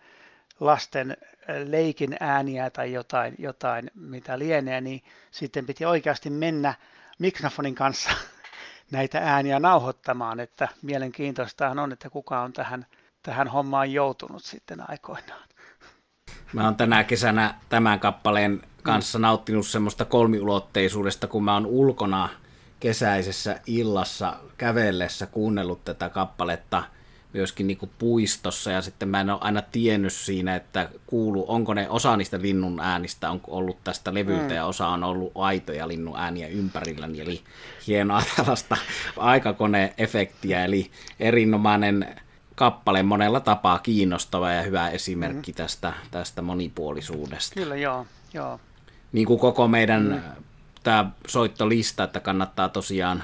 [0.59, 1.17] lasten
[1.65, 6.73] leikin ääniä tai jotain, jotain, mitä lienee, niin sitten piti oikeasti mennä
[7.19, 8.09] mikrofonin kanssa
[8.91, 12.85] näitä ääniä nauhoittamaan, että mielenkiintoistahan on, että kuka on tähän,
[13.23, 15.49] tähän hommaan joutunut sitten aikoinaan.
[16.53, 22.29] Mä oon tänä kesänä tämän kappaleen kanssa nauttinut semmoista kolmiulotteisuudesta, kun mä oon ulkona
[22.79, 26.83] kesäisessä illassa kävellessä kuunnellut tätä kappaletta–
[27.33, 31.73] myöskin niin kuin puistossa ja sitten mä en ole aina tiennyt siinä, että kuulu, onko
[31.73, 34.55] ne osa niistä linnun äänistä on ollut tästä levyltä mm.
[34.55, 37.41] ja osa on ollut aitoja linnun ääniä ympärilläni, eli
[37.87, 38.77] hienoa tällaista
[39.17, 42.15] aikakoneefektiä, eli erinomainen
[42.59, 45.55] kappale monella tapaa kiinnostava ja hyvä esimerkki mm.
[45.55, 47.55] tästä, tästä monipuolisuudesta.
[47.55, 48.05] Kyllä, joo.
[48.33, 48.59] joo.
[49.11, 50.43] Niin kuin koko meidän mm.
[50.83, 53.23] tämä soittolista, että kannattaa tosiaan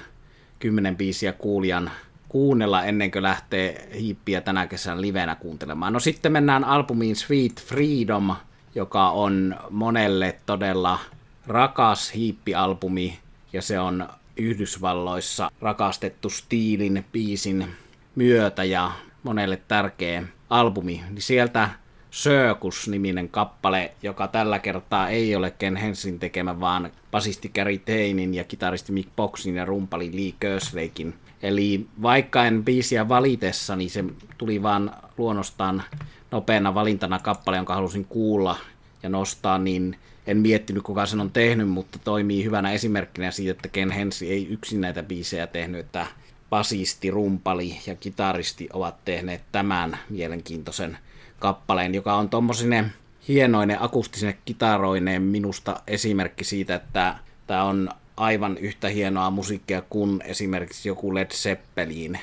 [0.60, 1.92] kymmenen biisiä kuulijan
[2.30, 5.94] kuunnella ennen kuin lähtee hiippiä tänä kesänä livenä kuuntelemaan.
[5.94, 8.36] No sitten mennään albumiin Sweet Freedom,
[8.76, 11.00] joka on monelle todella
[11.48, 13.20] rakas hiippialbumi
[13.54, 17.68] ja se on Yhdysvalloissa rakastettu stiilin, biisin
[18.16, 18.92] myötä ja
[19.26, 21.04] monelle tärkeä albumi.
[21.10, 21.70] Niin sieltä
[22.12, 28.44] Circus-niminen kappale, joka tällä kertaa ei ole Ken Hensin tekemä, vaan basisti Gary Tainin ja
[28.44, 31.14] kitaristi Mick Boxin ja rumpali Lee Kerslakein.
[31.44, 34.04] Eli vaikka en biisiä valitessa, niin se
[34.38, 35.84] tuli vaan luonnostaan
[36.32, 38.58] nopeana valintana kappale, jonka halusin kuulla
[39.04, 39.96] ja nostaa, niin
[40.28, 44.48] en miettinyt kuka sen on tehnyt, mutta toimii hyvänä esimerkkinä siitä, että Ken Hensi ei
[44.48, 46.08] yksin näitä biisejä tehnyt, että
[46.56, 50.98] basisti, rumpali ja kitaristi ovat tehneet tämän mielenkiintoisen
[51.40, 52.86] kappaleen, joka on tuommoisine
[53.28, 57.16] hienoinen akustisen kitaroineen minusta esimerkki siitä, että
[57.48, 62.20] tämä on aivan yhtä hienoa musiikkia kuin esimerkiksi joku Led Zeppelin.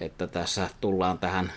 [0.00, 1.52] Että tässä tullaan tähän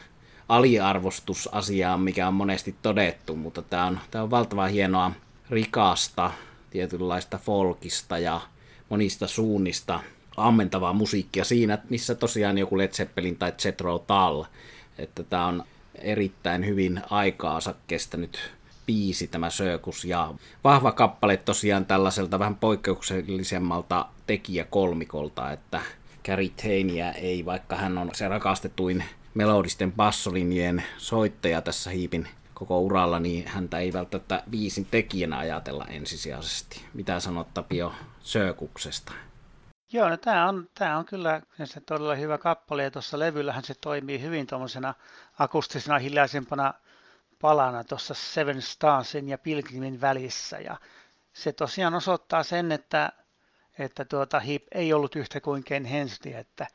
[0.49, 5.11] aliarvostusasiaan, mikä on monesti todettu, mutta tämä on, tämä on valtavan hienoa
[5.49, 6.31] rikasta,
[6.69, 8.41] tietynlaista folkista ja
[8.89, 9.99] monista suunnista
[10.47, 14.43] ammentavaa musiikkia siinä, missä tosiaan joku Led Zeppelin tai Jethro Tull.
[14.97, 15.63] Että tämä on
[15.95, 18.39] erittäin hyvin aikaansa kestänyt
[18.85, 25.81] biisi tämä Sökus ja vahva kappale tosiaan tällaiselta vähän poikkeuksellisemmalta tekijäkolmikolta, että
[26.25, 33.19] Gary Tainiä ei, vaikka hän on se rakastetuin melodisten bassolinjien soittaja tässä hiipin koko uralla,
[33.19, 36.81] niin häntä ei välttämättä biisin tekijänä ajatella ensisijaisesti.
[36.93, 39.11] Mitä sanot Tapio Sökuksesta?
[39.93, 43.73] Joo, no tämä on, tämä on kyllä se todella hyvä kappale ja tuossa levyllähän se
[43.81, 44.93] toimii hyvin tuommoisena
[45.39, 46.73] akustisena hiljaisempana
[47.41, 50.77] palana tuossa Seven Starsin ja Pilgrimin välissä ja
[51.33, 53.11] se tosiaan osoittaa sen, että,
[53.79, 56.67] että tuota, Hip ei ollut yhtä kuin Ken Hensley, että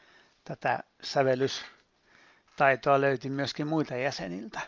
[0.45, 4.61] tätä sävellystaitoa löytyi myöskin muita jäseniltä.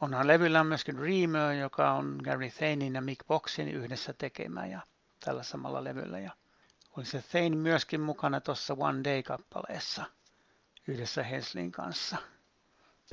[0.00, 4.80] Onhan levyllä myöskin Reamer, joka on Gary Thainin ja Mick Boxin yhdessä tekemä ja
[5.24, 6.18] tällä samalla levyllä.
[6.18, 6.30] Ja
[6.96, 10.04] oli se Thane myöskin mukana tuossa One Day-kappaleessa
[10.88, 12.16] yhdessä Henslin kanssa.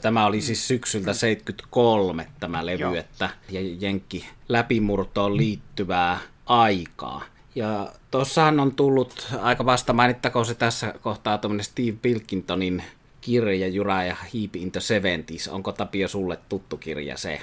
[0.02, 2.96] Tämä oli siis syksyltä 73 tämä levy, Joo.
[2.96, 7.24] että ja Jenkki läpimurtoon liittyvää aikaa.
[7.56, 12.84] Ja tuossahan on tullut aika vasta, mainittakoon se tässä kohtaa tuommoinen Steve Pilkintonin
[13.22, 15.54] kirja Jura ja Heap in the 70s.
[15.54, 17.42] Onko Tapio sulle tuttu kirja se?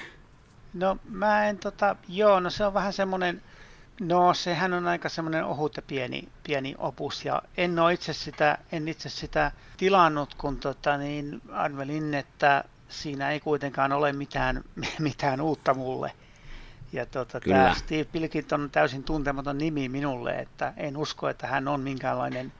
[0.73, 3.41] No mä en tota, joo, no se on vähän semmoinen
[3.99, 8.57] No sehän on aika semmoinen ohut ja pieni, pieni opus ja en ole itse sitä,
[8.71, 14.63] en itse sitä tilannut, kun tota, niin arvelin, että siinä ei kuitenkaan ole mitään,
[14.99, 16.11] mitään uutta mulle.
[16.93, 21.67] Ja tota, tämä Steve Pilkington on täysin tuntematon nimi minulle, että en usko, että hän
[21.67, 22.53] on minkäänlainen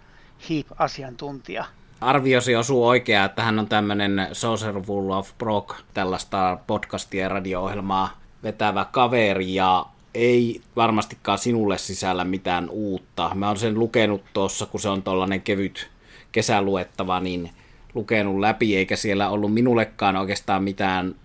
[0.49, 1.65] Heap-asiantuntija.
[2.01, 8.85] Arviosi osuu oikea, että hän on tämmöinen Saucerful of Brock, tällaista podcastia ja radio-ohjelmaa vetävä
[8.91, 13.31] kaveri ja ei varmastikaan sinulle sisällä mitään uutta.
[13.35, 15.89] Mä oon sen lukenut tuossa, kun se on tollanen kevyt
[16.31, 17.49] kesäluettava, niin
[17.93, 21.15] lukenut läpi, eikä siellä ollut minullekaan oikeastaan mitään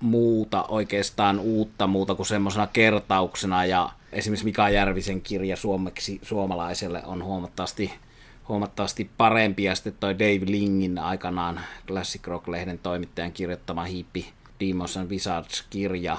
[0.00, 3.64] muuta oikeastaan uutta muuta kuin semmoisena kertauksena.
[3.64, 7.92] Ja esimerkiksi Mika Järvisen kirja suomeksi suomalaiselle on huomattavasti,
[8.48, 9.64] huomattavasti parempi.
[9.64, 16.18] Ja sitten toi Dave Lingin aikanaan Classic Rock-lehden toimittajan kirjoittama Hiippi Demons and Wizards-kirja,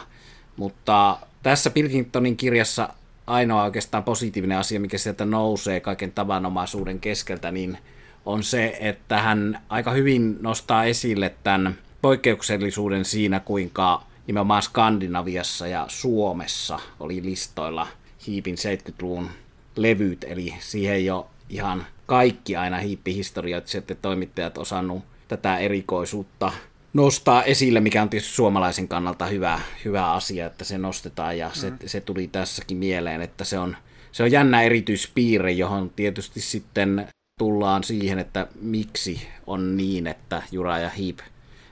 [0.57, 2.89] mutta tässä Pilkingtonin kirjassa
[3.27, 7.77] ainoa oikeastaan positiivinen asia, mikä sieltä nousee kaiken tavanomaisuuden keskeltä, niin
[8.25, 15.85] on se, että hän aika hyvin nostaa esille tämän poikkeuksellisuuden siinä, kuinka nimenomaan Skandinaviassa ja
[15.87, 17.87] Suomessa oli listoilla
[18.27, 19.29] Hiipin 70-luvun
[19.75, 26.51] levyt, eli siihen ole ihan kaikki aina hiippihistorioitsijat ja toimittajat osannut tätä erikoisuutta
[26.95, 31.69] nostaa esille, mikä on tietysti suomalaisen kannalta hyvä, hyvä asia, että se nostetaan ja se,
[31.69, 31.77] mm.
[31.85, 33.77] se tuli tässäkin mieleen, että se on,
[34.11, 37.07] se on jännä erityispiirre, johon tietysti sitten
[37.39, 41.19] tullaan siihen, että miksi on niin, että Jura ja Hiip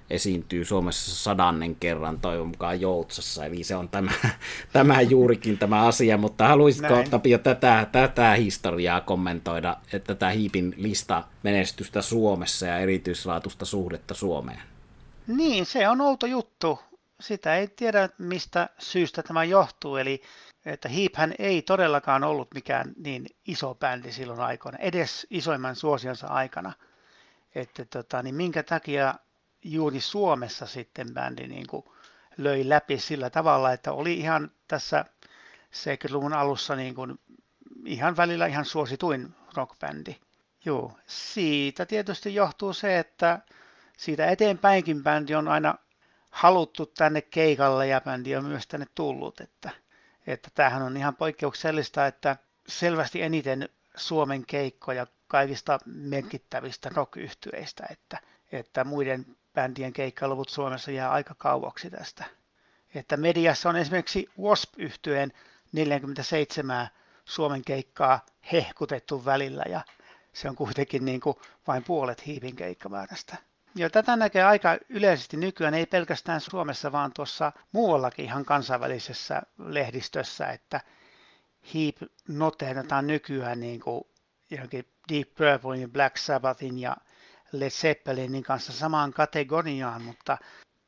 [0.10, 4.12] esiintyy Suomessa sadannen kerran toivon mukaan Joutsassa, eli se on tämä,
[4.74, 7.10] tämä juurikin tämä asia, mutta haluaisitko Näin.
[7.10, 14.73] Tapio tätä, tätä historiaa kommentoida, että tämä Hiipin lista menestystä Suomessa ja erityislaatusta suhdetta Suomeen?
[15.28, 16.80] Niin, se on outo juttu.
[17.20, 19.98] Sitä ei tiedä, mistä syystä tämä johtuu.
[19.98, 20.22] Eli
[20.66, 26.74] että Heaphän ei todellakaan ollut mikään niin iso bändi silloin aikoina, edes isoimman suosionsa aikana.
[27.56, 29.16] Että tota, niin minkä takia
[29.64, 31.86] juuri Suomessa sitten bändi niin kuin
[32.38, 35.06] löi läpi sillä tavalla, että oli ihan tässä
[35.72, 37.20] 70-luvun alussa niin kuin
[37.86, 40.16] ihan välillä ihan suosituin rockbändi.
[40.66, 43.40] Joo, siitä tietysti johtuu se, että
[43.98, 45.76] siitä eteenpäinkin bändi on aina
[46.32, 49.42] haluttu tänne keikalle ja bändi on myös tänne tullut.
[49.42, 49.70] Että,
[50.28, 57.18] että tämähän on ihan poikkeuksellista, että selvästi eniten Suomen keikkoja kaikista merkittävistä rock
[57.92, 58.20] että,
[58.52, 62.26] että muiden bändien keikkaluvut Suomessa jää aika kauaksi tästä.
[62.96, 65.34] Että mediassa on esimerkiksi wasp yhtyeen
[65.72, 66.88] 47
[67.26, 69.82] Suomen keikkaa hehkutettu välillä ja
[70.34, 73.38] se on kuitenkin niin kuin vain puolet hiipin keikkamäärästä.
[73.76, 80.48] Ja tätä näkee aika yleisesti nykyään, ei pelkästään Suomessa, vaan tuossa muuallakin ihan kansainvälisessä lehdistössä,
[80.48, 80.82] että
[81.74, 84.04] hiip noteerataan nykyään niin kuin
[84.50, 86.98] johonkin Deep Purplein, Black Sabbathin ja
[87.52, 90.38] Led Zeppelinin kanssa samaan kategoriaan, mutta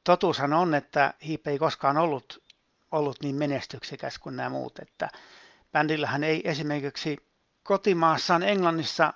[0.04, 2.44] totuushan on, että Heap ei koskaan ollut,
[2.92, 5.10] ollut niin menestyksekäs kuin nämä muut, että
[5.72, 7.18] bändillähän ei esimerkiksi
[7.64, 9.14] kotimaassaan Englannissa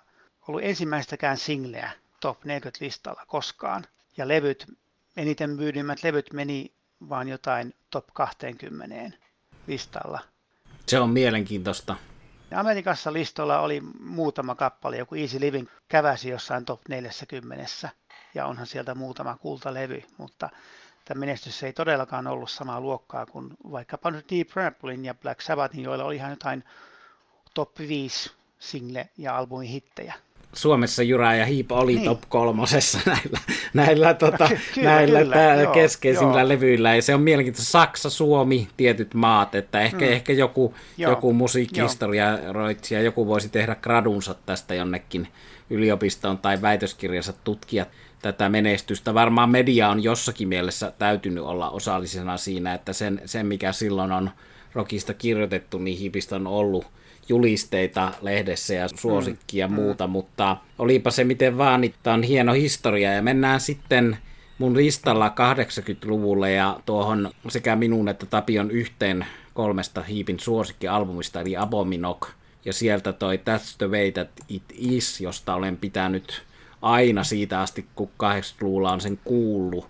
[0.48, 3.86] ollut ensimmäistäkään singleä top 40 listalla koskaan.
[4.18, 4.66] Ja levyt,
[5.18, 6.72] eniten myydimmät levyt meni
[7.10, 9.18] vaan jotain top 20
[9.68, 10.20] listalla.
[10.86, 11.96] Se on mielenkiintoista.
[12.56, 17.90] Amerikassa listolla oli muutama kappale, joku Easy Living käväsi jossain top 40
[18.36, 20.50] ja onhan sieltä muutama kultalevy, mutta
[21.06, 25.84] tämä menestys ei todellakaan ollut samaa luokkaa kuin vaikkapa nyt Deep Purplein ja Black Sabbathin,
[25.84, 26.64] joilla oli ihan jotain
[27.54, 30.14] top 5 single- ja albumin hittejä.
[30.54, 32.06] Suomessa Jyrä ja Hiip oli niin.
[32.06, 33.40] top kolmosessa näillä,
[33.74, 36.50] näillä, tota, kyllä, näillä kyllä, tää, joo, keskeisimmillä joo.
[36.50, 36.96] levyillä.
[36.96, 37.72] Ja se on mielenkiintoista.
[37.72, 39.56] Saksa, Suomi, tietyt maat.
[39.56, 40.12] Että ehkä, mm.
[40.12, 45.28] ehkä joku, joku musiikkihistoriaroitsija, joku voisi tehdä gradunsa tästä jonnekin
[45.70, 47.86] yliopistoon tai väitöskirjansa tutkia
[48.22, 49.14] tätä menestystä.
[49.14, 54.30] Varmaan media on jossakin mielessä täytynyt olla osallisena siinä, että sen, sen mikä silloin on
[54.74, 56.86] rockista kirjoitettu, niin hiipistä on ollut
[57.30, 59.74] julisteita lehdessä ja suosikkia mm.
[59.74, 60.12] muuta, mm.
[60.12, 64.18] mutta olipa se miten vaan, niin tämä on hieno historia ja mennään sitten
[64.58, 72.28] mun listalla 80-luvulle ja tuohon sekä minun että Tapion yhteen kolmesta hiipin suosikkialbumista eli Abominok
[72.66, 76.44] ja sieltä toi That's the way that it is, josta olen pitänyt
[76.82, 79.88] aina siitä asti, kun 80-luvulla on sen kuullut.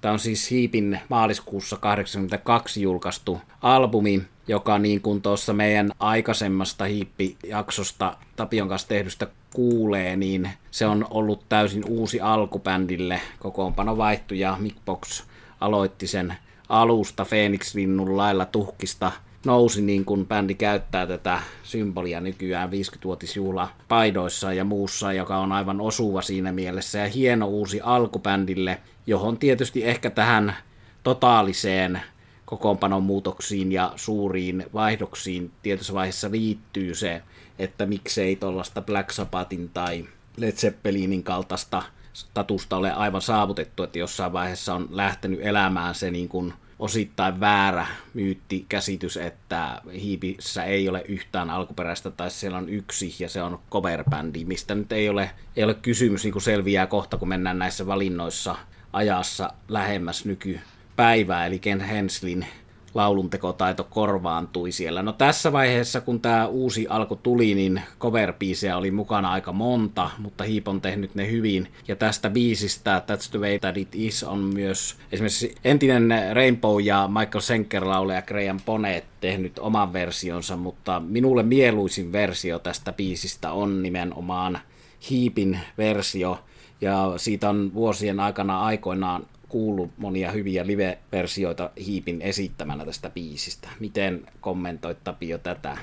[0.00, 8.16] Tämä on siis Hiipin maaliskuussa 82 julkaistu albumi, joka niin kuin tuossa meidän aikaisemmasta hiippijaksosta
[8.36, 13.20] Tapion kanssa tehdystä kuulee, niin se on ollut täysin uusi alkubändille.
[13.38, 15.22] Kokoonpano vaihtui ja Mickbox
[15.60, 16.34] aloitti sen
[16.68, 19.12] alusta Phoenix-linnun lailla tuhkista
[19.46, 25.80] nousi niin kuin bändi käyttää tätä symbolia nykyään 50-vuotisjuhla paidoissa ja muussa, joka on aivan
[25.80, 30.56] osuva siinä mielessä ja hieno uusi alkubändille, johon tietysti ehkä tähän
[31.02, 32.00] totaaliseen
[32.52, 37.22] kokoonpanon muutoksiin ja suuriin vaihdoksiin tietyssä vaiheessa liittyy se,
[37.58, 40.04] että miksei tuollaista Black Sabbathin tai
[40.36, 46.28] Led Zeppelinin kaltaista statusta ole aivan saavutettu, että jossain vaiheessa on lähtenyt elämään se niin
[46.28, 53.28] kuin osittain väärä myyttikäsitys, että Hiipissä ei ole yhtään alkuperäistä tai siellä on yksi ja
[53.28, 57.28] se on coverbändi, mistä nyt ei ole, ei ole kysymys, niin kuin selviää kohta, kun
[57.28, 58.56] mennään näissä valinnoissa
[58.92, 60.24] ajassa lähemmäs
[60.92, 62.46] nykypäivää, eli Ken Henslin
[62.94, 65.02] lauluntekotaito korvaantui siellä.
[65.02, 68.34] No tässä vaiheessa, kun tämä uusi alku tuli, niin cover
[68.76, 71.68] oli mukana aika monta, mutta Heap on tehnyt ne hyvin.
[71.88, 77.08] Ja tästä biisistä That's the way that it is on myös esimerkiksi entinen Rainbow ja
[77.08, 83.82] Michael Senker lauleja Graham Ponet tehnyt oman versionsa, mutta minulle mieluisin versio tästä biisistä on
[83.82, 84.58] nimenomaan
[85.10, 86.38] Heapin versio,
[86.80, 93.68] ja siitä on vuosien aikana aikoinaan kuullut monia hyviä live-versioita Hiipin esittämänä tästä biisistä.
[93.80, 95.76] Miten kommentoit Tapio tätä?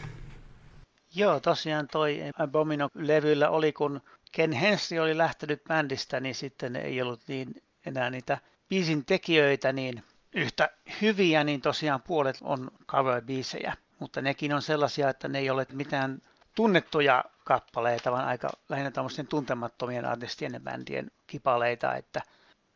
[1.16, 4.02] Joo, tosiaan toi Abomino-levyllä oli, kun
[4.32, 8.38] Ken Hensley oli lähtenyt bändistä, niin sitten ei ollut niin enää niitä
[8.70, 10.04] biisin tekijöitä niin
[10.36, 10.70] yhtä
[11.02, 13.74] hyviä, niin tosiaan puolet on cover-biisejä.
[14.00, 16.22] Mutta nekin on sellaisia, että ne ei ole mitään
[16.56, 22.22] tunnettuja kappaleita, vaan aika lähinnä tämmöisten tuntemattomien artistien ja bändien kipaleita, että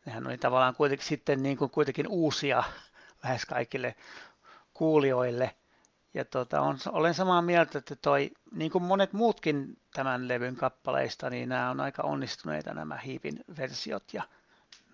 [0.04, 2.64] nehän oli tavallaan kuitenkin sitten niin kuin kuitenkin uusia
[3.22, 3.94] lähes kaikille
[4.74, 5.54] kuulijoille.
[6.14, 11.30] Ja tota, on, olen samaa mieltä, että toi, niin kuin monet muutkin tämän levyn kappaleista,
[11.30, 14.22] niin nämä on aika onnistuneita nämä Hiipin versiot ja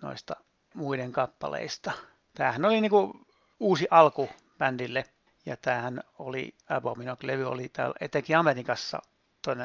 [0.01, 0.35] noista
[0.73, 1.91] muiden kappaleista.
[2.33, 3.25] Tämähän oli niin kuin
[3.59, 5.05] uusi alku bändille
[5.45, 9.01] ja tämähän oli, Abominok-levy oli täällä, etenkin Amerikassa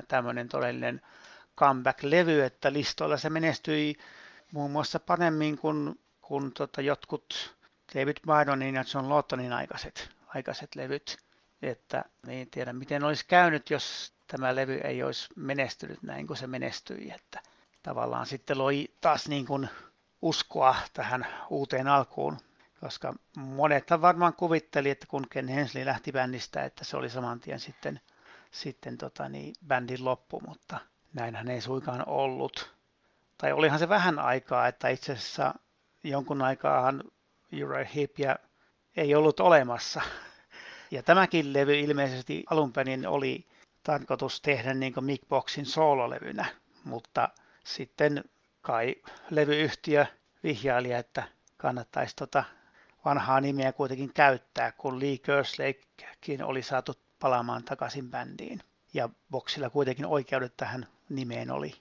[0.09, 1.01] tämmöinen todellinen
[1.57, 3.97] comeback-levy, että listoilla se menestyi
[4.53, 7.57] muun muassa paremmin kuin, kuin tota jotkut
[7.95, 11.17] David Byronin ja John Lawtonin aikaiset, aikaiset levyt.
[11.63, 16.47] Että niin tiedä, miten olisi käynyt, jos tämä levy ei olisi menestynyt näin kuin se
[16.47, 17.41] menestyi, että
[17.83, 19.69] tavallaan sitten loi taas niin kuin
[20.23, 22.39] uskoa tähän uuteen alkuun,
[22.81, 27.61] koska monet varmaan kuvitteli, että kun Ken Hensley lähti bändistä, että se oli saman tien
[27.61, 28.01] sitten,
[28.51, 30.79] sitten tota niin, bändin loppu, mutta
[31.15, 32.76] näinhän ei suinkaan ollut.
[33.39, 35.55] Tai olihan se vähän aikaa, että itse asiassa
[36.05, 37.05] jonkun aikaahan
[37.65, 38.37] Uriah Heepia
[38.97, 40.01] ei ollut olemassa.
[40.91, 43.47] Ja tämäkin levy ilmeisesti alun perin oli
[43.83, 46.45] tarkoitus tehdä niin kuin Mick Boxin soololevynä,
[46.85, 47.29] mutta
[47.65, 48.25] sitten
[48.63, 48.95] kai
[49.31, 50.07] levyyhtiö
[50.43, 51.23] vihjaili, että
[51.57, 52.45] kannattaisi tota
[53.05, 58.61] vanhaa nimeä kuitenkin käyttää, kun Lee Kerslakekin oli saatu palaamaan takaisin bändiin.
[58.95, 61.75] Ja Boxilla kuitenkin oikeudet tähän nimeen oli.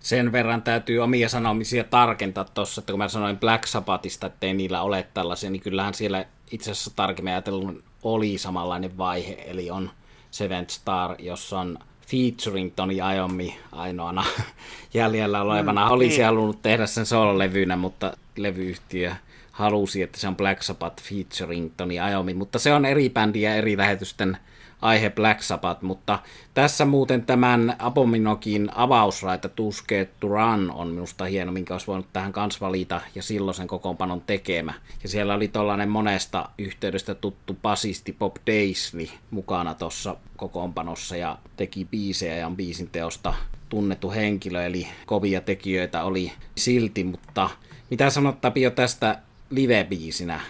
[0.00, 4.82] Sen verran täytyy omia sanomisia tarkentaa tuossa, että kun mä sanoin Black Sabbathista, ettei niillä
[4.82, 9.90] ole tällaisia, niin kyllähän siellä itse asiassa tarkemmin ajatellen oli samanlainen vaihe, eli on
[10.30, 14.24] Seven Star, jossa on featuring Tony Iommi ainoana
[14.94, 15.86] jäljellä olevana.
[15.86, 16.24] Mm, Olisi niin.
[16.24, 19.12] halunnut tehdä sen soololevynä, mutta levyyhtiö
[19.52, 23.54] halusi, että se on Black Sabbath featuring Tony Iommi, mutta se on eri bändi ja
[23.54, 24.36] eri lähetysten
[24.84, 26.18] aihe Black Sabbath, mutta
[26.54, 32.32] tässä muuten tämän Apominokin avausraita Tuske to Run on minusta hieno, minkä olisi voinut tähän
[32.32, 34.74] kans valita ja silloin sen kokoonpanon tekemä.
[35.02, 41.84] Ja siellä oli tollainen monesta yhteydestä tuttu basisti Bob Daisley mukana tuossa kokoonpanossa ja teki
[41.84, 43.34] biisejä ja on biisin teosta
[43.68, 47.50] tunnettu henkilö, eli kovia tekijöitä oli silti, mutta
[47.90, 49.18] mitä sanot Tapio tästä
[49.50, 50.40] live-biisinä?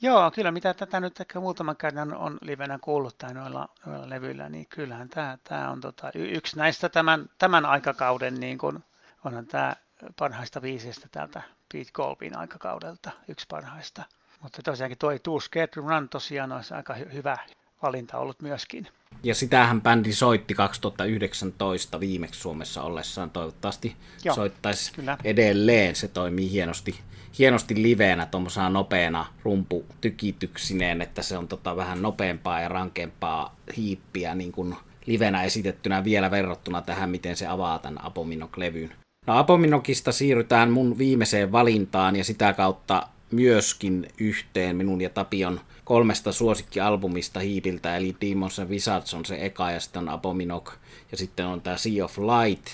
[0.00, 4.48] Joo, kyllä mitä tätä nyt ehkä muutaman kerran on livenä kuullut tai noilla, noilla levyillä,
[4.48, 8.84] niin kyllähän tämä, tämä on tota, yksi näistä tämän, tämän aikakauden, niin kuin,
[9.24, 9.76] onhan tämä
[10.18, 11.42] parhaista viisistä täältä
[11.72, 14.02] Pete Golbin aikakaudelta, yksi parhaista.
[14.42, 17.38] Mutta tosiaankin tuo Two Scared Run tosiaan olisi aika hy- hyvä
[17.82, 18.88] valinta ollut myöskin.
[19.22, 23.30] Ja sitähän bändi soitti 2019 viimeksi Suomessa ollessaan.
[23.30, 25.18] Toivottavasti Joo, soittaisi kyllä.
[25.24, 25.96] edelleen.
[25.96, 27.00] Se toimii hienosti,
[27.38, 34.52] hienosti liveenä tuommoisena nopeana rumputykityksineen, että se on tota vähän nopeampaa ja rankempaa hiippiä niin
[34.52, 34.76] kuin
[35.06, 38.92] livenä esitettynä vielä verrattuna tähän, miten se avaa tämän Apominok-levyn.
[39.26, 46.32] No Apominokista siirrytään mun viimeiseen valintaan ja sitä kautta myöskin yhteen minun ja Tapion kolmesta
[46.32, 50.72] suosikkialbumista hiipiltä, eli Demons and Wizards on se eka ja sitten on Abominok
[51.12, 52.66] ja sitten on tämä Sea of Light,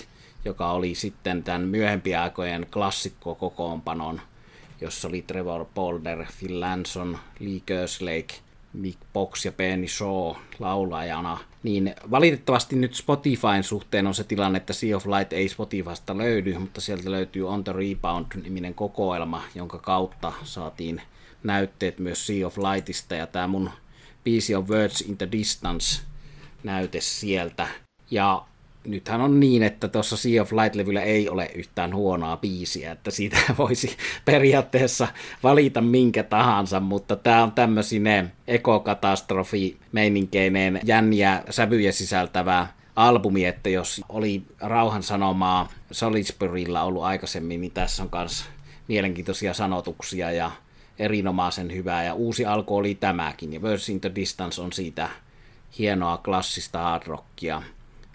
[0.45, 4.21] joka oli sitten tämän myöhempien aikojen klassikko kokoonpanon,
[4.83, 8.35] jossa oli Trevor Polder, Phil Lanson, Lee Kerslake,
[8.73, 14.73] Mick Box ja Penny Shaw laulajana, niin valitettavasti nyt Spotifyn suhteen on se tilanne, että
[14.73, 20.33] Sea of Light ei Spotifysta löydy, mutta sieltä löytyy On the Rebound-niminen kokoelma, jonka kautta
[20.43, 21.01] saatiin
[21.43, 23.69] näytteet myös Sea of Lightista ja tämä mun
[24.23, 26.01] Piece of Words in the Distance
[26.63, 27.67] näyte sieltä.
[28.11, 28.45] Ja
[28.87, 33.37] nythän on niin, että tuossa Sea of Light-levyllä ei ole yhtään huonoa biisiä, että siitä
[33.57, 35.07] voisi periaatteessa
[35.43, 44.01] valita minkä tahansa, mutta tämä on tämmöisine ekokatastrofi meininkeineen jänniä sävyjä sisältävää albumi, että jos
[44.09, 48.45] oli rauhan sanomaa Salisburylla ollut aikaisemmin, niin tässä on myös
[48.87, 50.51] mielenkiintoisia sanotuksia ja
[50.99, 52.03] erinomaisen hyvää.
[52.03, 55.09] Ja uusi alku oli tämäkin ja Verse the Distance on siitä
[55.79, 57.61] hienoa klassista hard rockia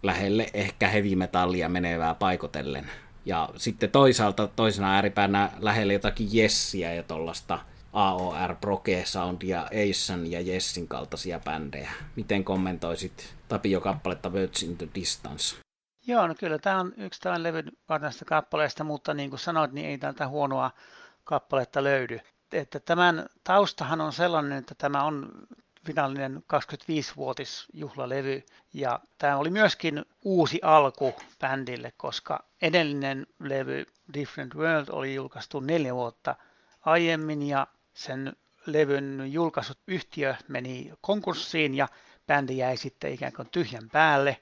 [0.03, 2.90] lähelle ehkä heavy metallia menevää paikotellen.
[3.24, 7.59] Ja sitten toisaalta toisena ääripäänä lähelle jotakin Jessiä ja tuollaista
[7.92, 11.90] AOR, Proke Soundia, Aisen ja Jessin kaltaisia bändejä.
[12.16, 15.57] Miten kommentoisit Tapio-kappaletta Words in the Distance?
[16.07, 19.86] Joo, no kyllä tämä on yksi tämän levyn varnaista kappaleista, mutta niin kuin sanoit, niin
[19.86, 20.70] ei täältä huonoa
[21.24, 22.20] kappaletta löydy
[22.53, 25.32] että tämän taustahan on sellainen, että tämä on
[25.89, 35.14] virallinen 25-vuotisjuhlalevy ja tämä oli myöskin uusi alku bändille, koska edellinen levy Different World oli
[35.14, 36.36] julkaistu neljä vuotta
[36.80, 38.36] aiemmin ja sen
[38.66, 41.89] levyn julkaisut yhtiö meni konkurssiin ja
[42.26, 44.36] bändi jäi sitten ikään kuin tyhjän päälle.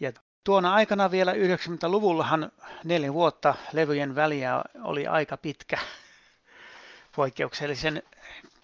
[0.00, 0.12] Ja
[0.44, 2.52] tuona aikana vielä 90-luvullahan
[2.84, 5.78] neljä vuotta levyjen väliä oli aika pitkä
[7.16, 8.02] poikkeuksellisen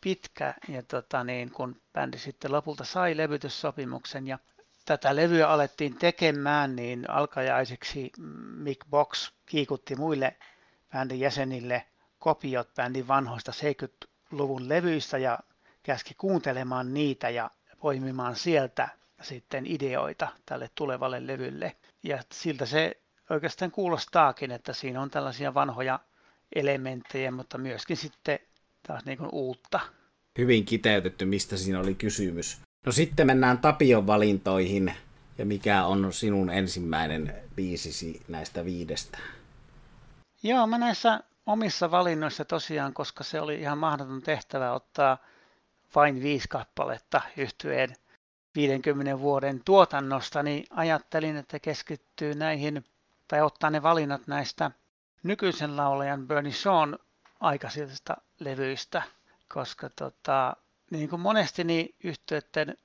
[0.00, 4.38] pitkä, ja tota niin, kun bändi sitten lopulta sai levytyssopimuksen ja
[4.84, 8.12] tätä levyä alettiin tekemään, niin alkajaiseksi
[8.56, 10.36] Mick Box kiikutti muille
[10.92, 11.84] bändin jäsenille
[12.18, 15.38] kopiot bändin vanhoista 70-luvun levyistä ja
[15.82, 18.88] käski kuuntelemaan niitä ja poimimaan sieltä
[19.22, 21.76] sitten ideoita tälle tulevalle levylle.
[22.02, 25.98] Ja siltä se oikeastaan kuulostaakin, että siinä on tällaisia vanhoja
[26.54, 28.38] elementtejä, mutta myöskin sitten
[28.88, 29.80] taas niin kuin uutta.
[30.38, 32.60] Hyvin kiteytetty, mistä siinä oli kysymys.
[32.86, 34.94] No sitten mennään Tapion valintoihin,
[35.38, 39.18] Ja mikä on sinun ensimmäinen biisisi näistä viidestä?
[40.42, 45.18] Joo, mä näissä omissa valinnoissa tosiaan, koska se oli ihan mahdoton tehtävä ottaa
[45.94, 47.96] vain viisi kappaletta yhtyeen
[48.54, 52.84] 50 vuoden tuotannosta, niin ajattelin, että keskittyy näihin
[53.28, 54.70] tai ottaa ne valinnat näistä
[55.22, 56.98] nykyisen laulajan Bernie Shawn
[57.40, 59.02] aikaisista levyistä,
[59.48, 60.56] koska tota,
[60.90, 62.76] niin kuin monesti niin yhtiöiden,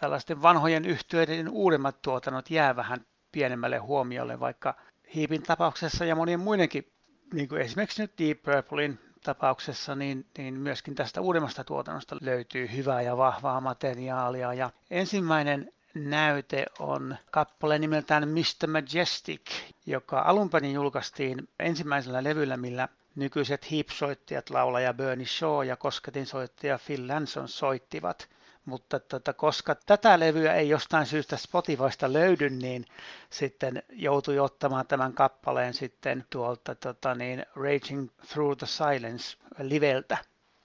[0.00, 4.74] tällaisten vanhojen yhtiöiden uudemmat tuotannot jää vähän pienemmälle huomiolle, vaikka
[5.14, 6.92] Hiipin tapauksessa ja monien muidenkin,
[7.32, 13.02] niin kuin esimerkiksi nyt Deep Purplein tapauksessa, niin, niin myöskin tästä uudemmasta tuotannosta löytyy hyvää
[13.02, 14.54] ja vahvaa materiaalia.
[14.54, 18.66] Ja ensimmäinen näyte on kappale nimeltään Mr.
[18.66, 19.40] Majestic,
[19.86, 27.08] joka alun perin julkaistiin ensimmäisellä levyllä, millä nykyiset hip-soittajat, laulaja Bernie Shaw ja kosketinsoittaja Phil
[27.08, 28.28] Lanson soittivat.
[28.64, 32.86] Mutta tota, koska tätä levyä ei jostain syystä Spotifysta löydy, niin
[33.30, 40.18] sitten joutui ottamaan tämän kappaleen sitten tuolta tota, niin, Raging Through the Silence liveltä.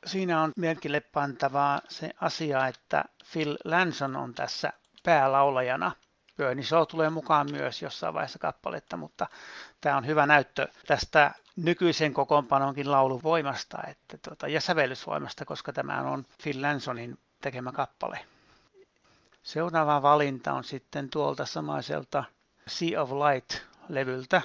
[0.06, 4.74] Siinä on merkille pantavaa se asia, että Phil Lanson on tässä
[5.04, 5.92] päälaulajana.
[6.42, 9.28] Bernie Shaw tulee mukaan myös jossain vaiheessa kappaletta, mutta
[9.82, 16.26] tämä on hyvä näyttö tästä nykyisen kokoonpanonkin lauluvoimasta että, tuota, ja sävellysvoimasta, koska tämä on
[16.44, 18.20] Phil Lansonin tekemä kappale.
[19.44, 22.24] Seuraava valinta on sitten tuolta samaiselta
[22.68, 24.42] Sea of Light-levyltä,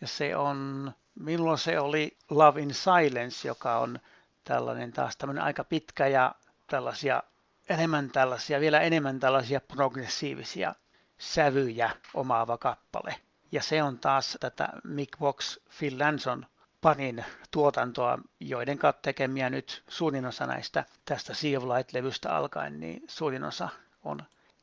[0.00, 3.98] ja se on, milloin se oli Love in Silence, joka on
[4.44, 6.34] tällainen taas tämmöinen aika pitkä ja
[6.66, 7.22] tällaisia
[7.68, 10.74] enemmän tällaisia, vielä enemmän tällaisia progressiivisia
[11.18, 13.14] sävyjä omaava kappale.
[13.52, 16.46] Ja se on taas tätä Mick Vox Phil Lanson
[16.80, 23.44] parin tuotantoa, joiden tekemiä nyt suurin osa näistä tästä Sea of Light-levystä alkaen, niin suurin
[23.44, 23.68] osa
[24.04, 24.22] on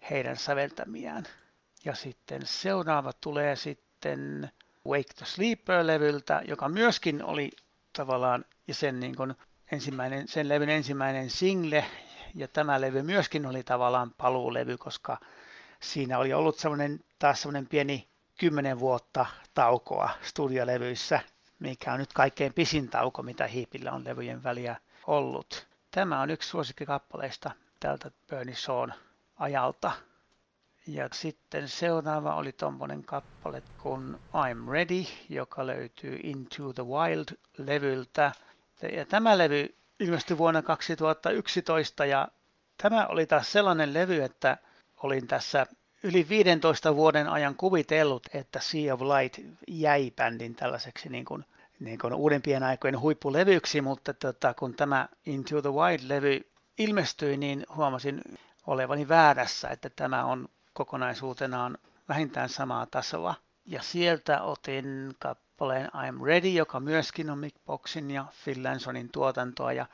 [0.09, 1.23] heidän säveltämiään.
[1.85, 4.51] Ja sitten seuraava tulee sitten
[4.87, 7.51] Wake the Sleeper-levyltä, joka myöskin oli
[7.93, 9.35] tavallaan ja sen, niin kuin
[9.71, 11.85] ensimmäinen, sen levyn ensimmäinen single,
[12.35, 15.17] ja tämä levy myöskin oli tavallaan paluulevy, koska
[15.93, 18.07] siinä oli ollut semmoinen, taas semmoinen pieni
[18.39, 21.19] kymmenen vuotta taukoa studiolevyissä,
[21.59, 24.75] mikä on nyt kaikkein pisin tauko, mitä hiipillä on levyjen väliä
[25.07, 25.67] ollut.
[25.91, 28.93] Tämä on yksi suosikkikappaleista tältä Bernie Shawn
[29.35, 29.91] ajalta.
[30.87, 38.31] Ja sitten seuraava oli tommonen kappale kuin I'm Ready, joka löytyy Into the Wild-levyltä.
[38.91, 42.27] Ja tämä levy ilmestyi vuonna 2011 ja
[42.77, 44.57] tämä oli taas sellainen levy, että
[45.03, 45.65] olin tässä
[46.03, 51.45] yli 15 vuoden ajan kuvitellut, että Sea of Light jäi bändin tällaiseksi niin kuin,
[51.79, 58.21] niin kuin uudempien aikojen huippulevyksi, mutta tota, kun tämä Into the Wild-levy ilmestyi, niin huomasin
[58.67, 61.77] olevani väärässä, että tämä on kokonaisuutenaan
[62.09, 63.35] vähintään samaa tasoa.
[63.65, 69.73] Ja sieltä otin kappaleen I'm Ready, joka myöskin on Mick Boxin ja Phil Lansonin tuotantoa.
[69.73, 69.85] Ja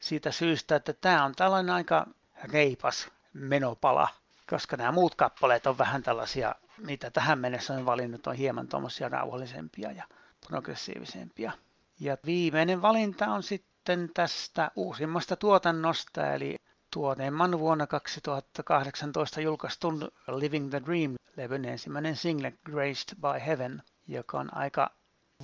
[0.00, 2.06] siitä syystä, että tämä on tällainen aika
[2.44, 4.08] reipas menopala
[4.50, 9.08] koska nämä muut kappaleet on vähän tällaisia, mitä tähän mennessä on valinnut, on hieman tuommoisia
[9.08, 10.04] rauhallisempia ja
[10.46, 11.52] progressiivisempia.
[12.00, 16.56] Ja viimeinen valinta on sitten tästä uusimmasta tuotannosta, eli
[16.92, 24.90] tuoneemman vuonna 2018 julkaistun Living the Dream-levyn ensimmäinen single Graced by Heaven, joka on aika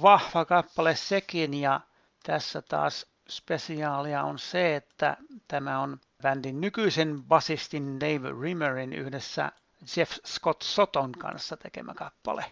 [0.03, 1.81] vahva kappale sekin, ja
[2.23, 5.17] tässä taas spesiaalia on se, että
[5.49, 9.53] tämä on bändin nykyisen basistin Dave Rimmerin yhdessä
[9.97, 12.45] Jeff Scott Soton kanssa tekemä kappale,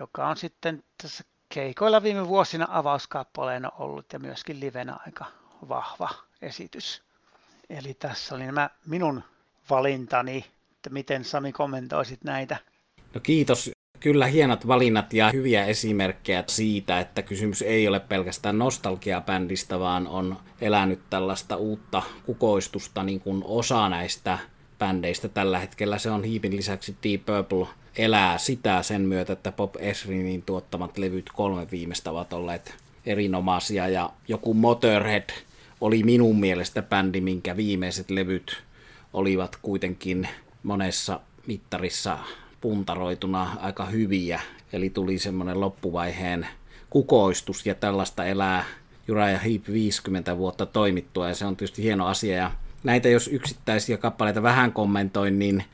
[0.00, 5.24] joka on sitten tässä keikoilla viime vuosina avauskappaleena ollut ja myöskin livenä aika
[5.68, 6.08] vahva
[6.42, 7.02] esitys.
[7.70, 9.22] Eli tässä oli nämä minun
[9.70, 12.56] valintani, että miten Sami kommentoisit näitä.
[13.14, 19.78] No kiitos Kyllä hienot valinnat ja hyviä esimerkkejä siitä, että kysymys ei ole pelkästään nostalgiabändistä,
[19.78, 24.38] vaan on elänyt tällaista uutta kukoistusta niin kuin osa näistä
[24.78, 25.98] bändeistä tällä hetkellä.
[25.98, 31.30] Se on Hiipin lisäksi Deep Purple elää sitä sen myötä, että Pop Esrinin tuottamat levyt
[31.34, 32.74] kolme viimeistä ovat olleet
[33.06, 35.30] erinomaisia ja joku Motorhead
[35.80, 38.62] oli minun mielestä bändi, minkä viimeiset levyt
[39.12, 40.28] olivat kuitenkin
[40.62, 42.18] monessa mittarissa
[42.60, 44.40] puntaroituna aika hyviä,
[44.72, 46.46] eli tuli semmoinen loppuvaiheen
[46.90, 48.64] kukoistus ja tällaista elää
[49.10, 51.28] Uriah Heep 50 vuotta toimittua.
[51.28, 52.36] Ja se on tietysti hieno asia.
[52.36, 52.50] Ja
[52.84, 55.64] näitä jos yksittäisiä kappaleita vähän kommentoin, niin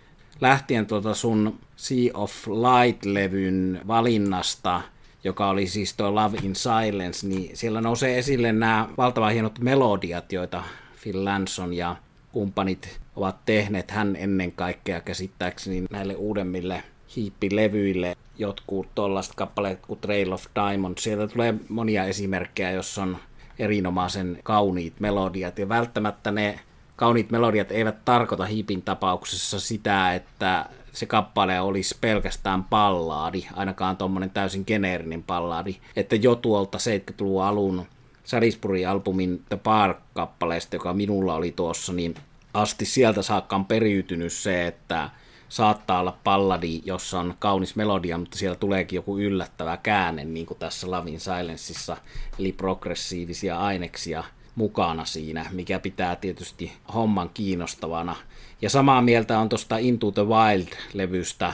[0.41, 4.83] lähtien tuota sun Sea of Light-levyn valinnasta,
[5.25, 10.33] joka oli siis tuo Love in Silence, niin siellä nousee esille nämä valtavan hienot melodiat,
[10.33, 10.63] joita
[11.03, 11.97] Phil Lanson ja
[12.33, 16.83] kumppanit ovat tehneet hän ennen kaikkea käsittääkseni näille uudemmille
[17.17, 20.99] hiippilevyille jotkut tuollaiset kappaleet kuin Trail of Diamond.
[20.99, 23.17] Sieltä tulee monia esimerkkejä, jos on
[23.59, 25.59] erinomaisen kauniit melodiat.
[25.59, 26.61] Ja välttämättä ne
[26.97, 34.31] kauniit melodiat eivät tarkoita hiipin tapauksessa sitä, että se kappale olisi pelkästään pallaadi, ainakaan tuommoinen
[34.31, 35.77] täysin geneerinen pallaadi.
[35.97, 37.87] Että jo tuolta 70-luvun alun
[38.25, 42.15] Salisbury-albumin The Park-kappaleesta, joka minulla oli tuossa, niin
[42.57, 45.11] asti sieltä saakka on periytynyt se, että
[45.49, 50.59] saattaa olla palladi, jossa on kaunis melodia, mutta siellä tuleekin joku yllättävä käänne, niin kuin
[50.59, 51.97] tässä Lavin Silenceissa,
[52.39, 58.17] eli progressiivisia aineksia mukana siinä, mikä pitää tietysti homman kiinnostavana.
[58.63, 61.53] Ja samaa mieltä on tuosta Into the Wild-levystä,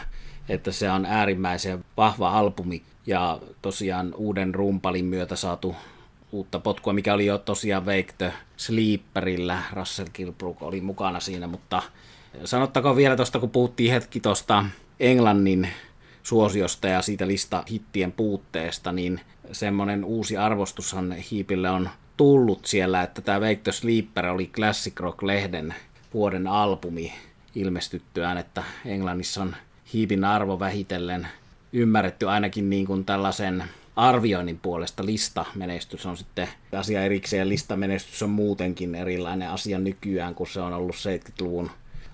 [0.49, 5.77] että se on äärimmäisen vahva albumi ja tosiaan uuden rumpalin myötä saatu
[6.33, 9.63] uutta potkua, mikä oli jo tosiaan Wake the Sleeperillä.
[9.73, 11.83] Russell Kilbrook oli mukana siinä, mutta
[12.45, 14.65] sanottakoon vielä tuosta, kun puhuttiin hetki tuosta
[15.01, 15.69] Englannin
[16.23, 19.21] suosiosta ja siitä lista hittien puutteesta, niin
[19.53, 25.75] semmoinen uusi arvostushan Hiipille on tullut siellä, että tämä Wake the Sleeper oli Classic Rock-lehden
[26.15, 27.13] vuoden albumi
[27.55, 29.57] ilmestyttyään, että Englannissa on
[29.93, 31.29] Hiipin arvo vähitellen
[31.73, 33.65] ymmärretty ainakin niin kuin tällaisen
[33.97, 37.49] arvioinnin puolesta listamenestys on sitten asia erikseen.
[37.49, 41.71] Listamenestys on muutenkin erilainen asia nykyään, kun se on ollut 70-luvun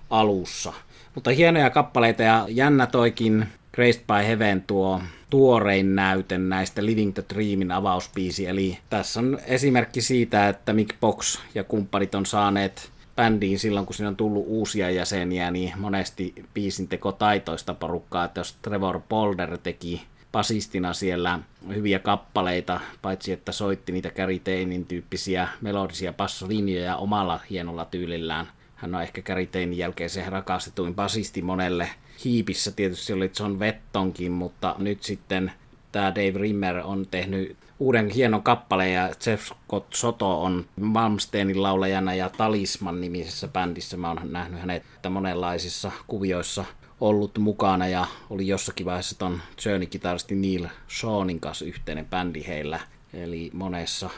[0.09, 0.73] alussa.
[1.15, 7.23] Mutta hienoja kappaleita ja jännä toikin Graced by Heaven tuo tuorein näyte näistä Living the
[7.33, 8.47] Dreamin avauspiisi.
[8.47, 13.95] Eli tässä on esimerkki siitä, että Mick Box ja kumppanit on saaneet bändiin silloin, kun
[13.95, 19.57] siinä on tullut uusia jäseniä, niin monesti biisin teko taitoista porukkaa, että jos Trevor Polder
[19.57, 20.01] teki
[20.31, 21.39] basistina siellä
[21.75, 28.47] hyviä kappaleita, paitsi että soitti niitä Gary Tainin tyyppisiä melodisia passolinjoja omalla hienolla tyylillään.
[28.75, 31.89] Hän on ehkä Gary Tainin jälkeen se rakastetuin basisti monelle.
[32.25, 35.51] Hiipissä tietysti oli John Vettonkin, mutta nyt sitten
[35.91, 42.15] tämä Dave Rimmer on tehnyt uuden hienon kappaleen ja Jeff Scott Soto on Malmsteenin laulajana
[42.15, 43.97] ja Talisman nimisessä bändissä.
[43.97, 46.65] Mä oon nähnyt hänet monenlaisissa kuvioissa
[47.01, 52.79] ollut mukana ja oli jossakin vaiheessa ton Journey-kitaristi Neil Seanin kanssa yhteinen bändi heillä,
[53.13, 54.09] eli monessa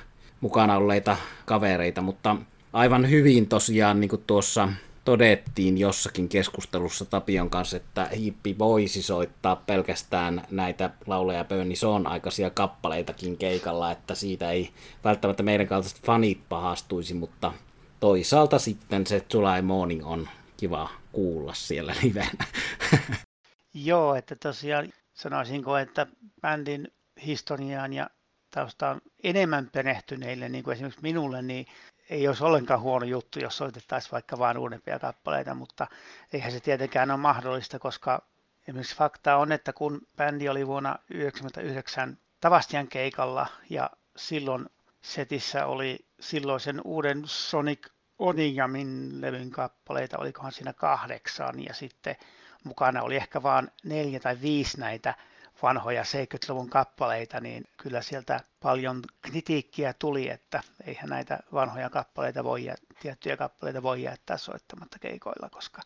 [0.42, 2.36] mukana olleita kavereita, mutta
[2.74, 4.70] aivan hyvin tosiaan niin kuin tuossa
[5.06, 12.50] todettiin jossakin keskustelussa Tapion kanssa, että Hippi voisi soittaa pelkästään näitä lauleja Pönni on aikaisia
[12.50, 14.70] kappaleitakin keikalla, että siitä ei
[15.04, 17.54] välttämättä meidän kaltaiset fanit pahastuisi, mutta
[18.00, 20.28] toisaalta sitten se July Morning on
[20.62, 22.46] kiva kuulla siellä livenä.
[23.74, 26.08] Joo, että tosiaan sanoisinko, että
[26.42, 26.94] bändin
[27.26, 28.10] historiaan ja
[28.52, 31.66] taustaan enemmän perehtyneille, niin kuin esimerkiksi minulle, niin
[32.10, 35.88] ei olisi ollenkaan huono juttu, jos soitettaisiin vaikka vain uudempia kappaleita, mutta
[36.34, 38.22] eihän se tietenkään ole mahdollista, koska
[38.62, 44.66] esimerkiksi fakta on, että kun bändi oli vuonna 1999 Tavastian keikalla ja silloin
[45.02, 47.88] setissä oli silloisen uuden Sonic
[48.22, 52.16] Onigamin levyn kappaleita, olikohan siinä kahdeksan, ja sitten
[52.64, 55.14] mukana oli ehkä vain neljä tai viisi näitä
[55.62, 62.68] vanhoja 70-luvun kappaleita, niin kyllä sieltä paljon kritiikkiä tuli, että eihän näitä vanhoja kappaleita voi,
[63.00, 65.82] tiettyjä kappaleita voi jättää soittamatta keikoilla, koska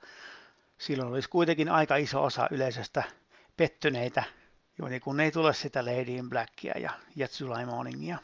[0.78, 3.04] silloin olisi kuitenkin aika iso osa yleisöstä
[3.58, 4.24] pettyneitä,
[4.78, 8.18] juuri kun ei tule sitä Lady in Blackia ja Yet July Morningia.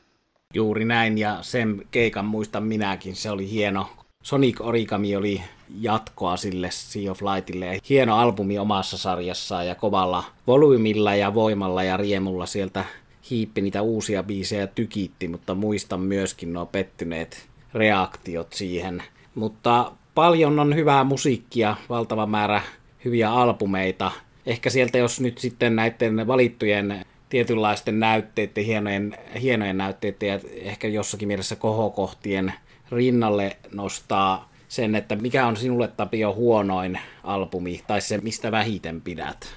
[0.53, 3.15] Juuri näin, ja sen keikan muistan minäkin.
[3.15, 3.89] Se oli hieno,
[4.23, 5.41] Sonic Origami oli
[5.79, 7.79] jatkoa sille Sea of Lightille.
[7.89, 12.85] Hieno albumi omassa sarjassaan ja kovalla volyymilla ja voimalla ja riemulla sieltä
[13.29, 19.03] hiippi niitä uusia biisejä tykitti, mutta muistan myöskin nuo pettyneet reaktiot siihen.
[19.35, 22.61] Mutta paljon on hyvää musiikkia, valtava määrä
[23.05, 24.11] hyviä albumeita.
[24.45, 31.27] Ehkä sieltä, jos nyt sitten näiden valittujen tietynlaisten näytteiden, hienojen, hienojen näytteiden ja ehkä jossakin
[31.27, 32.53] mielessä kohokohtien
[32.91, 39.55] rinnalle nostaa sen, että mikä on sinulle Tapio huonoin albumi, tai se mistä vähiten pidät?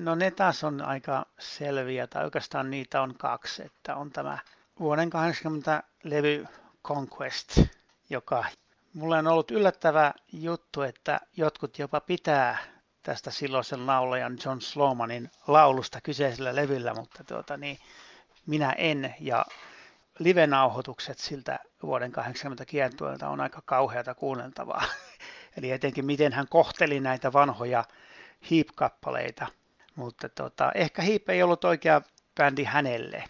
[0.00, 4.38] No ne taas on aika selviä, tai oikeastaan niitä on kaksi, että on tämä
[4.80, 6.46] vuoden 80 levy
[6.84, 7.58] Conquest,
[8.10, 8.44] joka
[8.94, 12.58] mulle on ollut yllättävä juttu, että jotkut jopa pitää
[13.02, 17.78] tästä silloisen laulajan John Slomanin laulusta kyseisellä levyllä, mutta tuota, niin,
[18.46, 19.46] minä en, ja
[20.18, 24.84] live-nauhoitukset siltä vuoden 80 kiertueelta on aika kauheata kuunneltavaa.
[25.56, 27.84] Eli etenkin miten hän kohteli näitä vanhoja
[28.50, 29.46] Heap-kappaleita.
[29.96, 32.02] Mutta tota, ehkä Heap ei ollut oikea
[32.36, 33.24] bändi hänelle.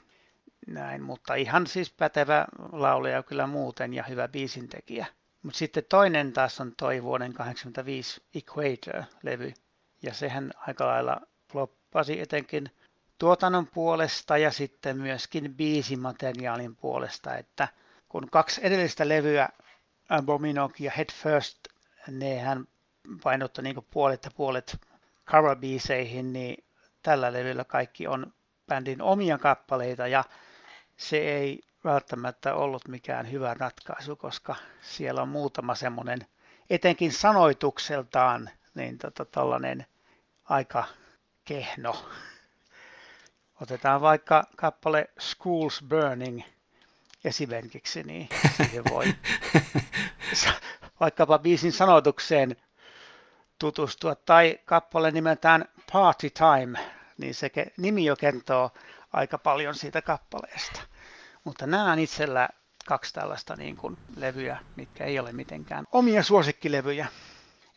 [0.66, 5.06] Näin, mutta ihan siis pätevä laulaja kyllä muuten ja hyvä biisintekijä.
[5.43, 9.55] Mutta sitten toinen taas on toi vuoden 85 Equator-levy.
[10.03, 11.20] Ja sehän aika lailla
[11.53, 12.70] floppasi etenkin
[13.18, 17.68] tuotannon puolesta ja sitten myöskin biisimateriaalin puolesta, että
[18.09, 19.49] kun kaksi edellistä levyä,
[20.09, 21.59] Abominog ja Head First,
[22.09, 22.64] nehän
[23.22, 24.80] painottui niin puolet ja puolet
[25.26, 25.57] cover
[26.22, 26.64] niin
[27.03, 28.32] tällä levyllä kaikki on
[28.68, 30.24] bändin omia kappaleita ja
[30.97, 36.26] se ei välttämättä ollut mikään hyvä ratkaisu, koska siellä on muutama semmoinen,
[36.70, 39.87] etenkin sanoitukseltaan, niin tota, tollainen
[40.45, 40.85] aika
[41.45, 42.05] kehno.
[43.61, 46.43] Otetaan vaikka kappale Schools Burning
[47.24, 49.14] esimerkiksi, niin siihen voi
[51.01, 52.57] vaikkapa biisin sanoitukseen
[53.59, 54.14] tutustua.
[54.14, 56.78] Tai kappale nimeltään Party Time,
[57.18, 58.70] niin se nimi jo kertoo
[59.12, 60.91] aika paljon siitä kappaleesta.
[61.45, 62.49] Mutta nämä on itsellä
[62.86, 67.07] kaksi tällaista niin kuin levyä, mitkä ei ole mitenkään omia suosikkilevyjä.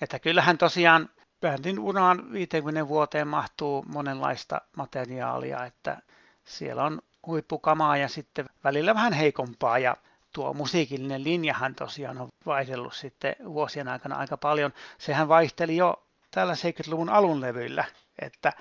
[0.02, 1.10] Että kyllähän tosiaan
[1.42, 5.98] bändin uraan 50 vuoteen mahtuu monenlaista materiaalia, että
[6.46, 9.98] siellä on huippukamaa ja sitten välillä vähän heikompaa ja
[10.34, 14.74] tuo musiikillinen linjahan tosiaan on vaihdellut sitten vuosien aikana aika paljon.
[14.98, 17.86] Sehän vaihteli jo tällä 70-luvun alun levyillä,
[18.20, 18.54] että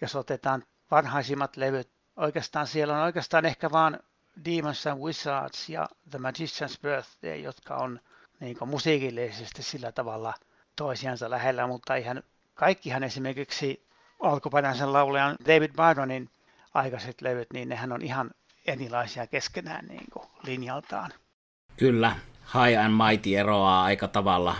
[0.00, 4.00] jos otetaan varhaisimmat levyt, oikeastaan siellä on oikeastaan ehkä vaan
[4.44, 8.00] Demons and Wizards ja The Magician's Birthday, jotka on
[8.40, 10.34] niin musiikillisesti sillä tavalla
[10.76, 12.22] toisiansa lähellä, mutta ihan
[12.54, 13.86] kaikkihan esimerkiksi
[14.20, 16.30] alkuperäisen laulajan David Byronin
[16.74, 18.30] aikaiset levyt, niin nehän on ihan
[18.66, 21.10] erilaisia keskenään niin kuin linjaltaan.
[21.76, 22.16] Kyllä,
[22.54, 24.56] High and Mighty eroaa aika tavalla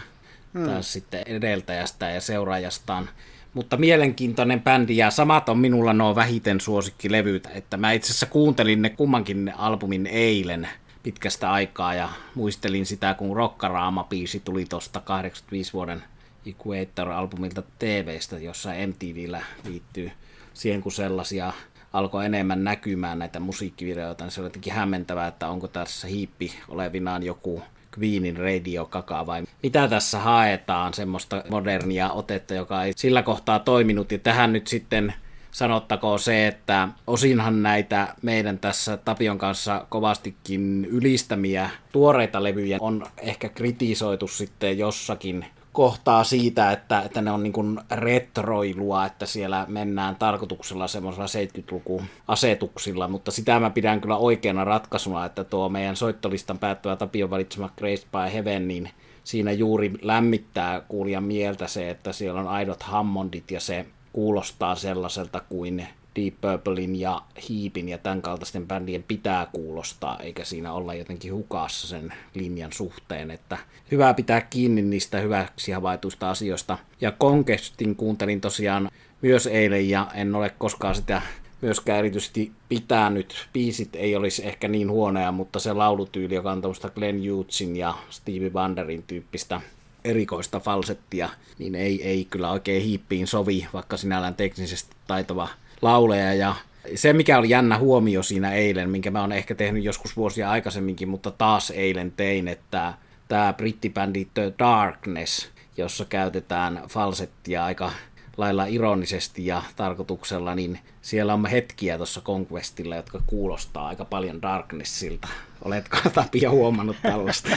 [0.54, 0.66] hmm.
[0.66, 3.08] taas sitten edeltäjästä ja seuraajastaan.
[3.54, 8.82] Mutta mielenkiintoinen bändi ja samat on minulla nuo vähiten suosikkilevyt, että mä itse asiassa kuuntelin
[8.82, 10.68] ne kummankin albumin eilen
[11.02, 16.02] pitkästä aikaa ja muistelin sitä, kun Rockaraama-biisi tuli tuosta 85 vuoden
[16.46, 20.10] Equator-albumilta TVstä, jossa MTVllä liittyy
[20.54, 21.52] siihen, kun sellaisia
[21.92, 27.22] alkoi enemmän näkymään näitä musiikkivideoita, niin se oli jotenkin hämmentävää, että onko tässä hiippi olevinaan
[27.22, 27.62] joku
[27.98, 34.12] Queenin radio kaka vai mitä tässä haetaan, semmoista modernia otetta, joka ei sillä kohtaa toiminut.
[34.12, 35.14] Ja tähän nyt sitten
[35.50, 43.48] sanottakoon se, että osinhan näitä meidän tässä Tapion kanssa kovastikin ylistämiä tuoreita levyjä on ehkä
[43.48, 50.16] kritisoitu sitten jossakin kohtaa siitä, että, että ne on niin kuin retroilua, että siellä mennään
[50.16, 56.58] tarkoituksella semmoisella 70-luku asetuksilla, mutta sitä mä pidän kyllä oikeana ratkaisuna, että tuo meidän soittolistan
[56.58, 58.90] päättävä Tapion valitsema Grace by Heaven, niin
[59.24, 65.40] siinä juuri lämmittää kuulijan mieltä se, että siellä on aidot Hammondit ja se kuulostaa sellaiselta
[65.48, 65.86] kuin
[66.16, 71.88] Deep Purplein ja Heapin ja tämän kaltaisten bändien pitää kuulostaa, eikä siinä olla jotenkin hukassa
[71.88, 73.58] sen linjan suhteen, että
[73.90, 76.78] hyvä pitää kiinni niistä hyväksi havaituista asioista.
[77.00, 78.90] Ja Conquestin kuuntelin tosiaan
[79.22, 81.22] myös eilen ja en ole koskaan sitä
[81.60, 83.48] myöskään erityisesti pitänyt.
[83.52, 87.94] Biisit ei olisi ehkä niin huonoja, mutta se laulutyyli, joka on tuosta Glenn Hughesin ja
[88.10, 89.60] Stevie Wonderin tyyppistä
[90.04, 95.48] erikoista falsettia, niin ei, ei kyllä oikein hiippiin sovi, vaikka sinällään teknisesti taitava
[95.84, 96.54] lauleja ja
[96.94, 101.08] se, mikä oli jännä huomio siinä eilen, minkä mä oon ehkä tehnyt joskus vuosia aikaisemminkin,
[101.08, 102.94] mutta taas eilen tein, että
[103.28, 107.92] tämä brittibändi The Darkness, jossa käytetään falsettia aika
[108.36, 115.28] lailla ironisesti ja tarkoituksella, niin siellä on hetkiä tuossa Conquestilla, jotka kuulostaa aika paljon Darknessilta.
[115.64, 117.48] Oletko Tapia huomannut tällaista?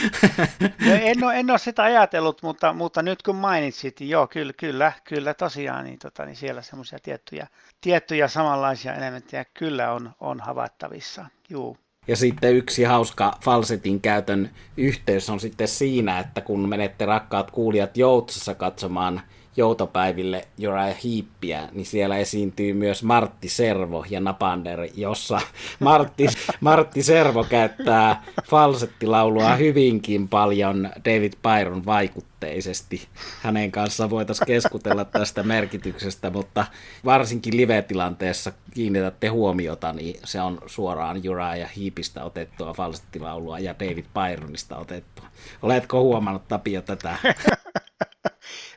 [0.60, 4.52] No, en, ole, en ole sitä ajatellut, mutta, mutta nyt kun mainitsit, niin joo, kyllä,
[4.52, 7.46] kyllä, kyllä tosiaan, niin, tota, niin siellä semmoisia tiettyjä,
[7.80, 11.26] tiettyjä samanlaisia elementtejä kyllä on, on havaittavissa.
[11.50, 11.76] Juu.
[12.08, 17.96] Ja sitten yksi hauska falsetin käytön yhteys on sitten siinä, että kun menette rakkaat kuulijat
[17.96, 19.20] Joutsassa katsomaan
[19.58, 25.40] joutopäiville Uriah Heappiä, niin siellä esiintyy myös Martti Servo ja Napander, jossa
[25.80, 26.26] Martti,
[26.60, 33.08] Martti Servo käyttää falsettilaulua hyvinkin paljon David Byron vaikutteisesti.
[33.42, 36.66] Hänen kanssaan voitaisiin keskustella tästä merkityksestä, mutta
[37.04, 44.76] varsinkin live-tilanteessa kiinnitätte huomiota, niin se on suoraan Uriah Heapistä otettua falsettilaulua ja David Byronista
[44.76, 45.26] otettua.
[45.62, 47.16] Oletko huomannut Tapio tätä?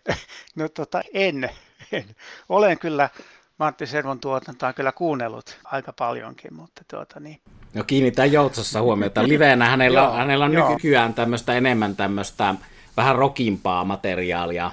[0.56, 1.50] No tota, en,
[1.92, 2.06] en.
[2.50, 3.10] Olen kyllä
[3.58, 7.42] Matti Servon tuotantoa kyllä kuunnellut aika paljonkin, mutta tuota niin.
[7.74, 9.28] No kiinnitän Joutsassa huomiota.
[9.28, 10.70] Liveenä hänellä, joo, hänellä on joo.
[10.70, 12.56] nykyään tämmöistä enemmän tämmöistä
[12.98, 14.72] vähän rokimpaa materiaalia.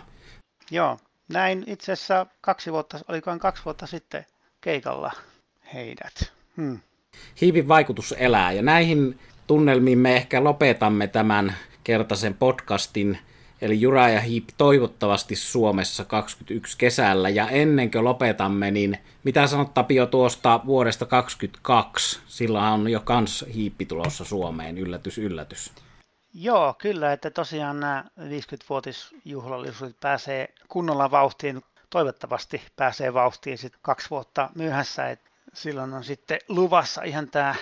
[0.70, 0.98] Joo,
[1.28, 4.26] näin itse asiassa kaksi vuotta, olikohan kaksi vuotta sitten
[4.60, 5.12] keikalla
[5.74, 6.32] heidät.
[6.56, 6.78] Hmm.
[7.40, 11.54] Hiivin vaikutus elää ja näihin tunnelmiin me ehkä lopetamme tämän
[11.84, 13.18] kertaisen podcastin
[13.60, 17.28] Eli Jura ja Hiip toivottavasti Suomessa 21 kesällä.
[17.28, 22.20] Ja ennen kuin lopetamme, niin mitä sanot Tapio tuosta vuodesta 22?
[22.26, 25.72] Sillä on jo kans hiippi tulossa Suomeen, yllätys, yllätys.
[26.34, 31.62] Joo, kyllä, että tosiaan nämä 50-vuotisjuhlallisuudet pääsee kunnolla vauhtiin.
[31.90, 35.10] Toivottavasti pääsee vauhtiin sitten kaksi vuotta myöhässä.
[35.10, 35.20] Et
[35.54, 37.54] silloin on sitten luvassa ihan tämä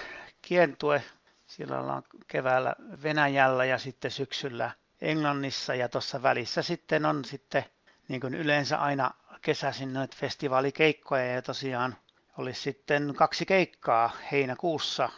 [0.42, 1.03] kientue.
[1.47, 4.70] Silloin ollaan keväällä Venäjällä ja sitten syksyllä
[5.01, 7.64] Englannissa ja tuossa välissä sitten on sitten
[8.09, 9.11] niin kuin yleensä aina
[9.42, 11.97] kesäisin noita festivaalikeikkoja ja tosiaan
[12.38, 15.09] olisi sitten kaksi keikkaa heinäkuussa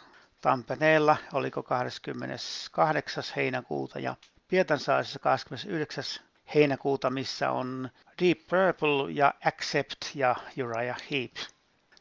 [0.41, 3.23] Tampereella, oliko 28.
[3.35, 4.15] heinäkuuta ja
[4.47, 6.03] Pietansaarissa 29.
[6.55, 7.89] heinäkuuta, missä on
[8.21, 11.35] Deep Purple ja Accept ja Uriah Heep.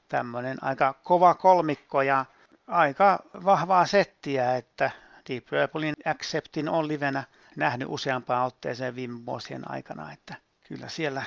[0.08, 2.24] Tämmöinen aika kova kolmikko ja
[2.66, 4.90] aika vahvaa settiä, että
[5.28, 7.24] Deep Purplein Acceptin on livenä
[7.58, 10.34] nähnyt useampaan otteeseen viime vuosien aikana, että
[10.68, 11.22] kyllä siellä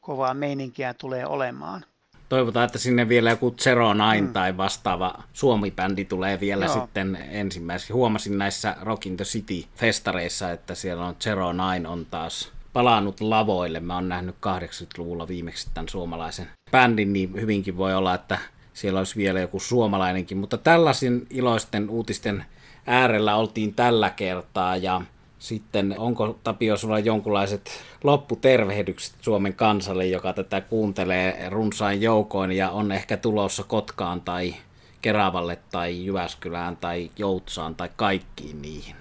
[0.00, 1.84] kovaa meininkiä tulee olemaan.
[2.28, 4.32] Toivotaan, että sinne vielä joku Zero Nine mm.
[4.32, 6.74] tai vastaava Suomi-bändi tulee vielä Joo.
[6.74, 7.92] sitten ensimmäiseksi.
[7.92, 13.80] Huomasin näissä Rock in the City-festareissa, että siellä on Zero Nine on taas palannut lavoille.
[13.80, 18.38] Mä oon nähnyt 80-luvulla viimeksi tämän suomalaisen bändin, niin hyvinkin voi olla, että
[18.74, 20.38] siellä olisi vielä joku suomalainenkin.
[20.38, 22.44] Mutta tällaisen iloisten uutisten
[22.86, 25.02] äärellä oltiin tällä kertaa ja
[25.38, 27.70] sitten onko Tapio sulla jonkunlaiset
[28.04, 34.54] lopputervehdykset Suomen kansalle, joka tätä kuuntelee runsain joukoin ja on ehkä tulossa Kotkaan tai
[35.02, 38.96] Keravalle tai Jyväskylään tai Joutsaan tai kaikkiin niihin?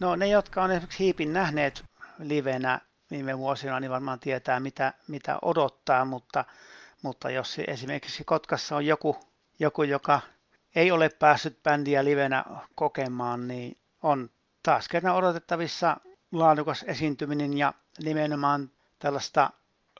[0.00, 1.84] No ne, jotka on esimerkiksi Hiipin nähneet
[2.18, 6.44] livenä viime vuosina, niin varmaan tietää mitä, mitä odottaa, mutta,
[7.02, 9.16] mutta jos esimerkiksi Kotkassa on joku,
[9.58, 10.20] joku, joka
[10.74, 14.30] ei ole päässyt bändiä livenä kokemaan, niin on
[14.62, 15.96] taas kerran odotettavissa
[16.32, 19.50] laadukas esiintyminen ja nimenomaan tällaista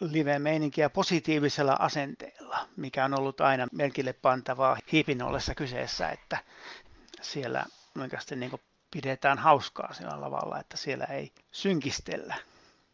[0.00, 6.38] live-meininkiä positiivisella asenteella, mikä on ollut aina merkille pantavaa hiipin ollessa kyseessä, että
[7.20, 7.64] siellä
[8.00, 8.50] oikeasti niin
[8.90, 12.34] pidetään hauskaa sillä lavalla, että siellä ei synkistellä.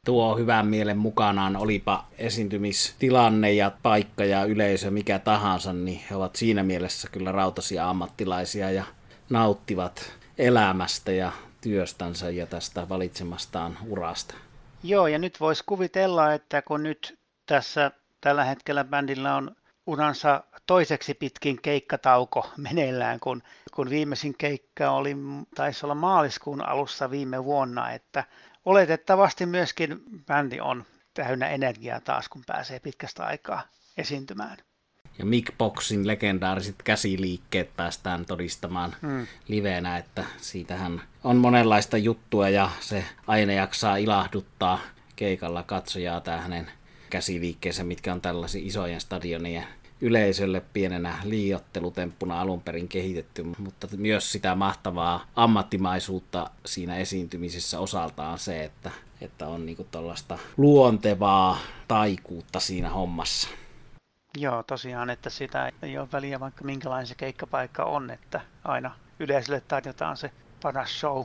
[0.04, 6.36] Tuo hyvän mielen mukanaan, olipa esiintymistilanne ja paikka ja yleisö mikä tahansa, niin he ovat
[6.36, 8.84] siinä mielessä kyllä rautasia ammattilaisia ja
[9.30, 11.32] nauttivat elämästä ja
[11.64, 14.34] työstänsä ja tästä valitsemastaan urasta.
[14.82, 17.90] Joo, ja nyt voisi kuvitella, että kun nyt tässä
[18.20, 19.56] tällä hetkellä bändillä on
[19.86, 23.42] uransa toiseksi pitkin keikkatauko meneillään, kun,
[23.74, 25.16] kun viimeisin keikka oli,
[25.54, 28.24] taisi olla maaliskuun alussa viime vuonna, että
[28.64, 30.84] oletettavasti myöskin bändi on
[31.14, 33.62] täynnä energiaa taas, kun pääsee pitkästä aikaa
[33.96, 34.56] esiintymään
[35.18, 39.26] ja Mick Boxin legendaariset käsiliikkeet päästään todistamaan hmm.
[39.48, 44.80] livenä, että siitähän on monenlaista juttua ja se aina jaksaa ilahduttaa
[45.16, 46.70] keikalla katsojaa tämä hänen
[47.10, 49.66] käsiliikkeensä, mitkä on tällaisia isojen stadionien
[50.00, 58.64] yleisölle pienenä liiottelutemppuna alun perin kehitetty, mutta myös sitä mahtavaa ammattimaisuutta siinä esiintymisessä osaltaan se,
[58.64, 58.90] että,
[59.20, 59.86] että on niinku
[60.56, 61.58] luontevaa
[61.88, 63.48] taikuutta siinä hommassa.
[64.38, 69.60] Joo, tosiaan, että sitä ei ole väliä vaikka minkälainen se keikkapaikka on, että aina yleisölle
[69.60, 70.30] tarjotaan se
[70.62, 71.24] paras show.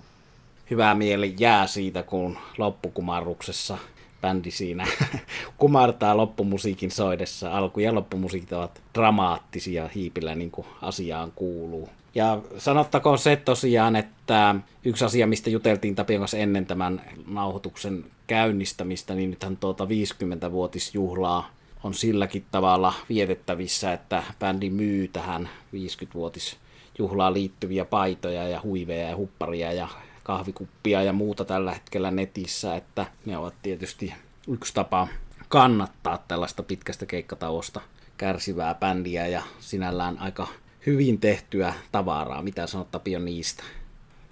[0.70, 3.78] Hyvä mieli jää siitä, kun loppukumarruksessa
[4.22, 4.88] bändi siinä
[5.58, 7.58] kumartaa loppumusiikin soidessa.
[7.58, 11.90] Alku- ja loppumusiikit ovat dramaattisia hiipillä niin kuin asiaan kuuluu.
[12.16, 14.56] Ja sanottakoon se tosiaan, että
[14.86, 21.50] yksi asia, mistä juteltiin Tapion kanssa ennen tämän nauhoituksen käynnistämistä, niin nythän tuota 50-vuotisjuhlaa
[21.84, 29.74] on silläkin tavalla vietettävissä, että bändi myy tähän 50-vuotisjuhlaan liittyviä paitoja ja huiveja ja hupparia
[29.74, 29.88] ja
[30.24, 34.14] kahvikuppia ja muuta tällä hetkellä netissä, että ne ovat tietysti
[34.48, 35.08] yksi tapa
[35.50, 37.82] kannattaa tällaista pitkästä keikkatauosta
[38.18, 40.48] kärsivää bändiä ja sinällään aika
[40.86, 42.42] hyvin tehtyä tavaraa.
[42.42, 43.64] Mitä sanot Tapio niistä?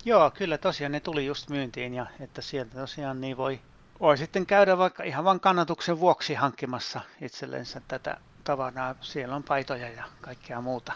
[0.06, 3.60] Joo, kyllä tosiaan ne tuli just myyntiin ja että sieltä tosiaan niin voi
[4.00, 8.96] voi sitten käydä vaikka ihan vain kannatuksen vuoksi hankkimassa itsellensä tätä tavaraa.
[9.02, 10.94] Siellä on paitoja ja kaikkea muuta.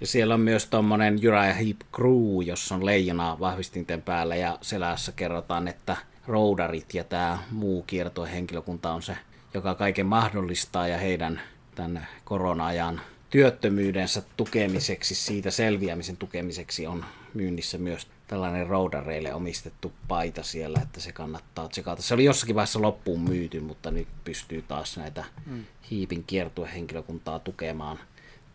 [0.00, 5.12] Ja siellä on myös tuommoinen Uriah Heep Crew, jossa on leijonaa vahvistinten päällä ja selässä
[5.12, 5.96] kerrotaan, että
[6.26, 9.16] roudarit ja tämä muu kiertohenkilökunta on se,
[9.54, 11.40] joka kaiken mahdollistaa ja heidän
[11.74, 13.00] tämän korona-ajan
[13.30, 17.04] työttömyydensä tukemiseksi, siitä selviämisen tukemiseksi on
[17.34, 22.02] myynnissä myös tällainen roudareille omistettu paita siellä, että se kannattaa tsekata.
[22.02, 25.64] Se oli jossakin vaiheessa loppuun myyty, mutta nyt pystyy taas näitä mm.
[25.90, 27.98] hiipin kiertuehenkilökuntaa tukemaan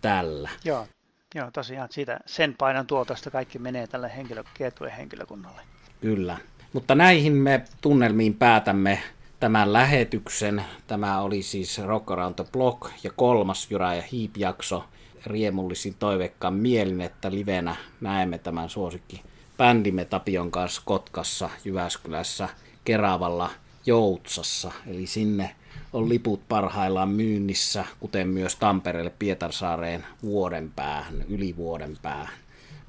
[0.01, 0.49] tällä.
[0.63, 0.87] Joo,
[1.35, 5.61] joo tosiaan siitä, sen painan tuotosta kaikki menee tälle henkilö, kiertuehenkilökunnalle.
[6.01, 6.37] Kyllä.
[6.73, 9.03] Mutta näihin me tunnelmiin päätämme
[9.39, 10.65] tämän lähetyksen.
[10.87, 14.83] Tämä oli siis Rock Around the Block ja kolmas Jura ja Hiip-jakso.
[15.25, 19.23] Riemullisin toivekkaan mielin, että livenä näemme tämän suosikki
[19.57, 22.49] bändimme Tapion kanssa Kotkassa, Jyväskylässä,
[22.85, 23.49] Keravalla,
[23.85, 24.71] Joutsassa.
[24.87, 25.55] Eli sinne
[25.93, 32.33] on liput parhaillaan myynnissä, kuten myös Tampereelle Pietarsaareen vuoden päähän, yli vuoden päähän.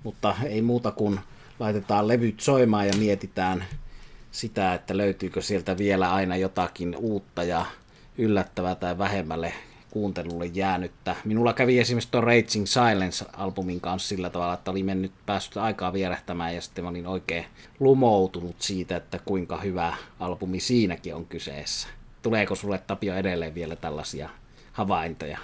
[0.03, 1.21] Mutta ei muuta kuin
[1.59, 3.65] laitetaan levyt soimaan ja mietitään
[4.37, 7.67] sitä, että löytyykö sieltä vielä aina jotakin uutta ja
[8.19, 9.53] yllättävää tai vähemmälle
[9.91, 11.17] kuuntelulle jäänyttä.
[11.25, 16.55] Minulla kävi esimerkiksi tuon Raging Silence-albumin kanssa sillä tavalla, että oli mennyt päässyt aikaa vierähtämään
[16.55, 17.45] ja sitten olin oikein
[17.81, 21.89] lumoutunut siitä, että kuinka hyvä albumi siinäkin on kyseessä.
[22.23, 24.31] Tuleeko sulle Tapio edelleen vielä tällaisia
[24.73, 25.39] havaintoja?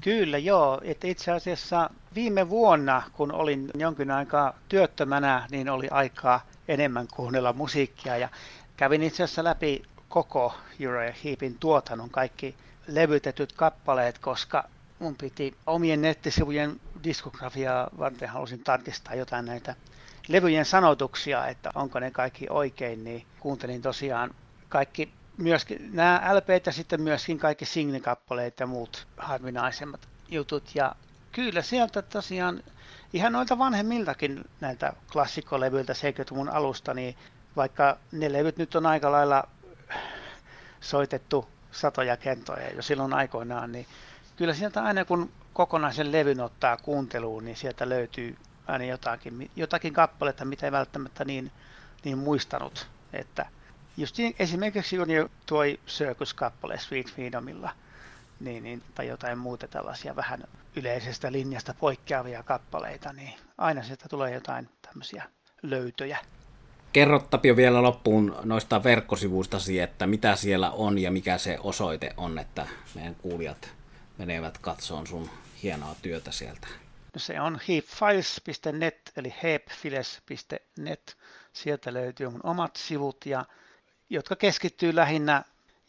[0.00, 6.40] Kyllä joo, että itse asiassa viime vuonna, kun olin jonkin aikaa työttömänä, niin oli aikaa
[6.68, 8.28] enemmän kuunnella musiikkia ja
[8.76, 10.54] kävin itse asiassa läpi koko
[10.88, 12.54] Uriah Heepin tuotannon kaikki
[12.86, 14.64] levytetyt kappaleet, koska
[14.98, 19.74] mun piti omien nettisivujen diskografiaa varten halusin tarkistaa jotain näitä
[20.28, 24.34] levyjen sanotuksia, että onko ne kaikki oikein, niin kuuntelin tosiaan
[24.68, 30.74] kaikki myöskin nämä LP ja sitten myöskin kaikki singlikappaleet ja muut harvinaisemmat jutut.
[30.74, 30.94] Ja
[31.32, 32.62] kyllä sieltä tosiaan
[33.12, 37.16] ihan noilta vanhemmiltakin näiltä klassikkolevyiltä 70-luvun alusta, niin
[37.56, 39.44] vaikka ne levyt nyt on aika lailla
[40.80, 43.86] soitettu satoja kentoja jo silloin aikoinaan, niin
[44.36, 48.36] kyllä sieltä aina kun kokonaisen levyn ottaa kuunteluun, niin sieltä löytyy
[48.66, 51.52] aina jotakin, jotakin kappaletta, mitä ei välttämättä niin,
[52.04, 52.88] niin muistanut.
[53.12, 53.46] Että
[53.96, 55.14] just esimerkiksi juuri
[55.46, 57.70] tuo Circus-kappale Sweet Freedomilla,
[58.40, 60.44] niin, niin, tai jotain muuta tällaisia vähän
[60.76, 65.24] yleisestä linjasta poikkeavia kappaleita, niin aina sieltä tulee jotain tämmöisiä
[65.62, 66.18] löytöjä.
[66.92, 72.38] Kerro Tapio vielä loppuun noista verkkosivuistasi, että mitä siellä on ja mikä se osoite on,
[72.38, 73.74] että meidän kuulijat
[74.18, 75.30] menevät katsoon sun
[75.62, 76.68] hienoa työtä sieltä.
[77.14, 81.16] No se on heapfiles.net eli heapfiles.net.
[81.52, 83.44] Sieltä löytyy mun omat sivut, ja,
[84.10, 85.44] jotka keskittyy lähinnä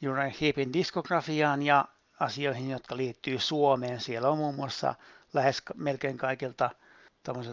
[0.09, 1.85] Uriah Heapin diskografiaan ja
[2.19, 3.99] asioihin, jotka liittyy Suomeen.
[3.99, 4.95] Siellä on muun muassa
[5.33, 6.69] lähes melkein kaikilta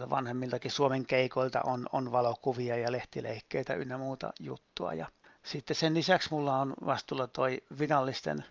[0.09, 4.93] vanhemmiltakin Suomen keikoilta on, on valokuvia ja lehtileikkeitä ynnä muuta juttua.
[4.93, 5.07] Ja
[5.43, 8.45] sitten sen lisäksi mulla on vastuulla toi virallisten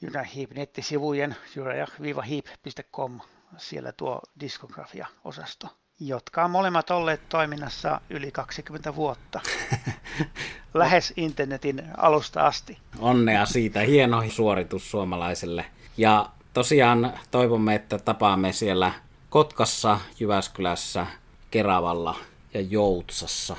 [0.00, 3.20] Jurahip nettisivujen jurajah-hip.com,
[3.56, 5.68] siellä tuo diskografia-osasto,
[6.00, 9.40] jotka on molemmat olleet toiminnassa yli 20 vuotta.
[10.74, 12.78] Lähes internetin alusta asti.
[12.98, 15.64] Onnea siitä, hieno suoritus suomalaiselle.
[15.96, 18.92] Ja tosiaan toivomme, että tapaamme siellä
[19.30, 21.06] Kotkassa, Jyväskylässä,
[21.50, 22.16] Keravalla
[22.54, 23.56] ja Joutsassa.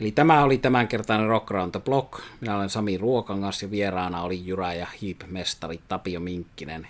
[0.00, 2.20] Eli tämä oli tämänkertainen Rock Around the Block.
[2.40, 6.88] Minä olen Sami Ruokangas ja vieraana oli Jura ja Heap-mestari Tapio Minkkinen.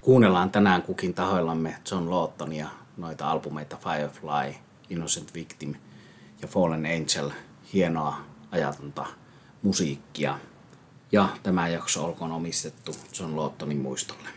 [0.00, 4.54] Kuunnellaan tänään kukin tahoillamme John Lawtonia, noita albumeita Firefly,
[4.90, 5.74] Innocent Victim
[6.42, 7.30] ja Fallen Angel.
[7.74, 8.20] Hienoa
[8.50, 9.06] ajatonta
[9.62, 10.38] musiikkia.
[11.12, 14.28] Ja tämä jakso olkoon omistettu John Lawtonin muistolle.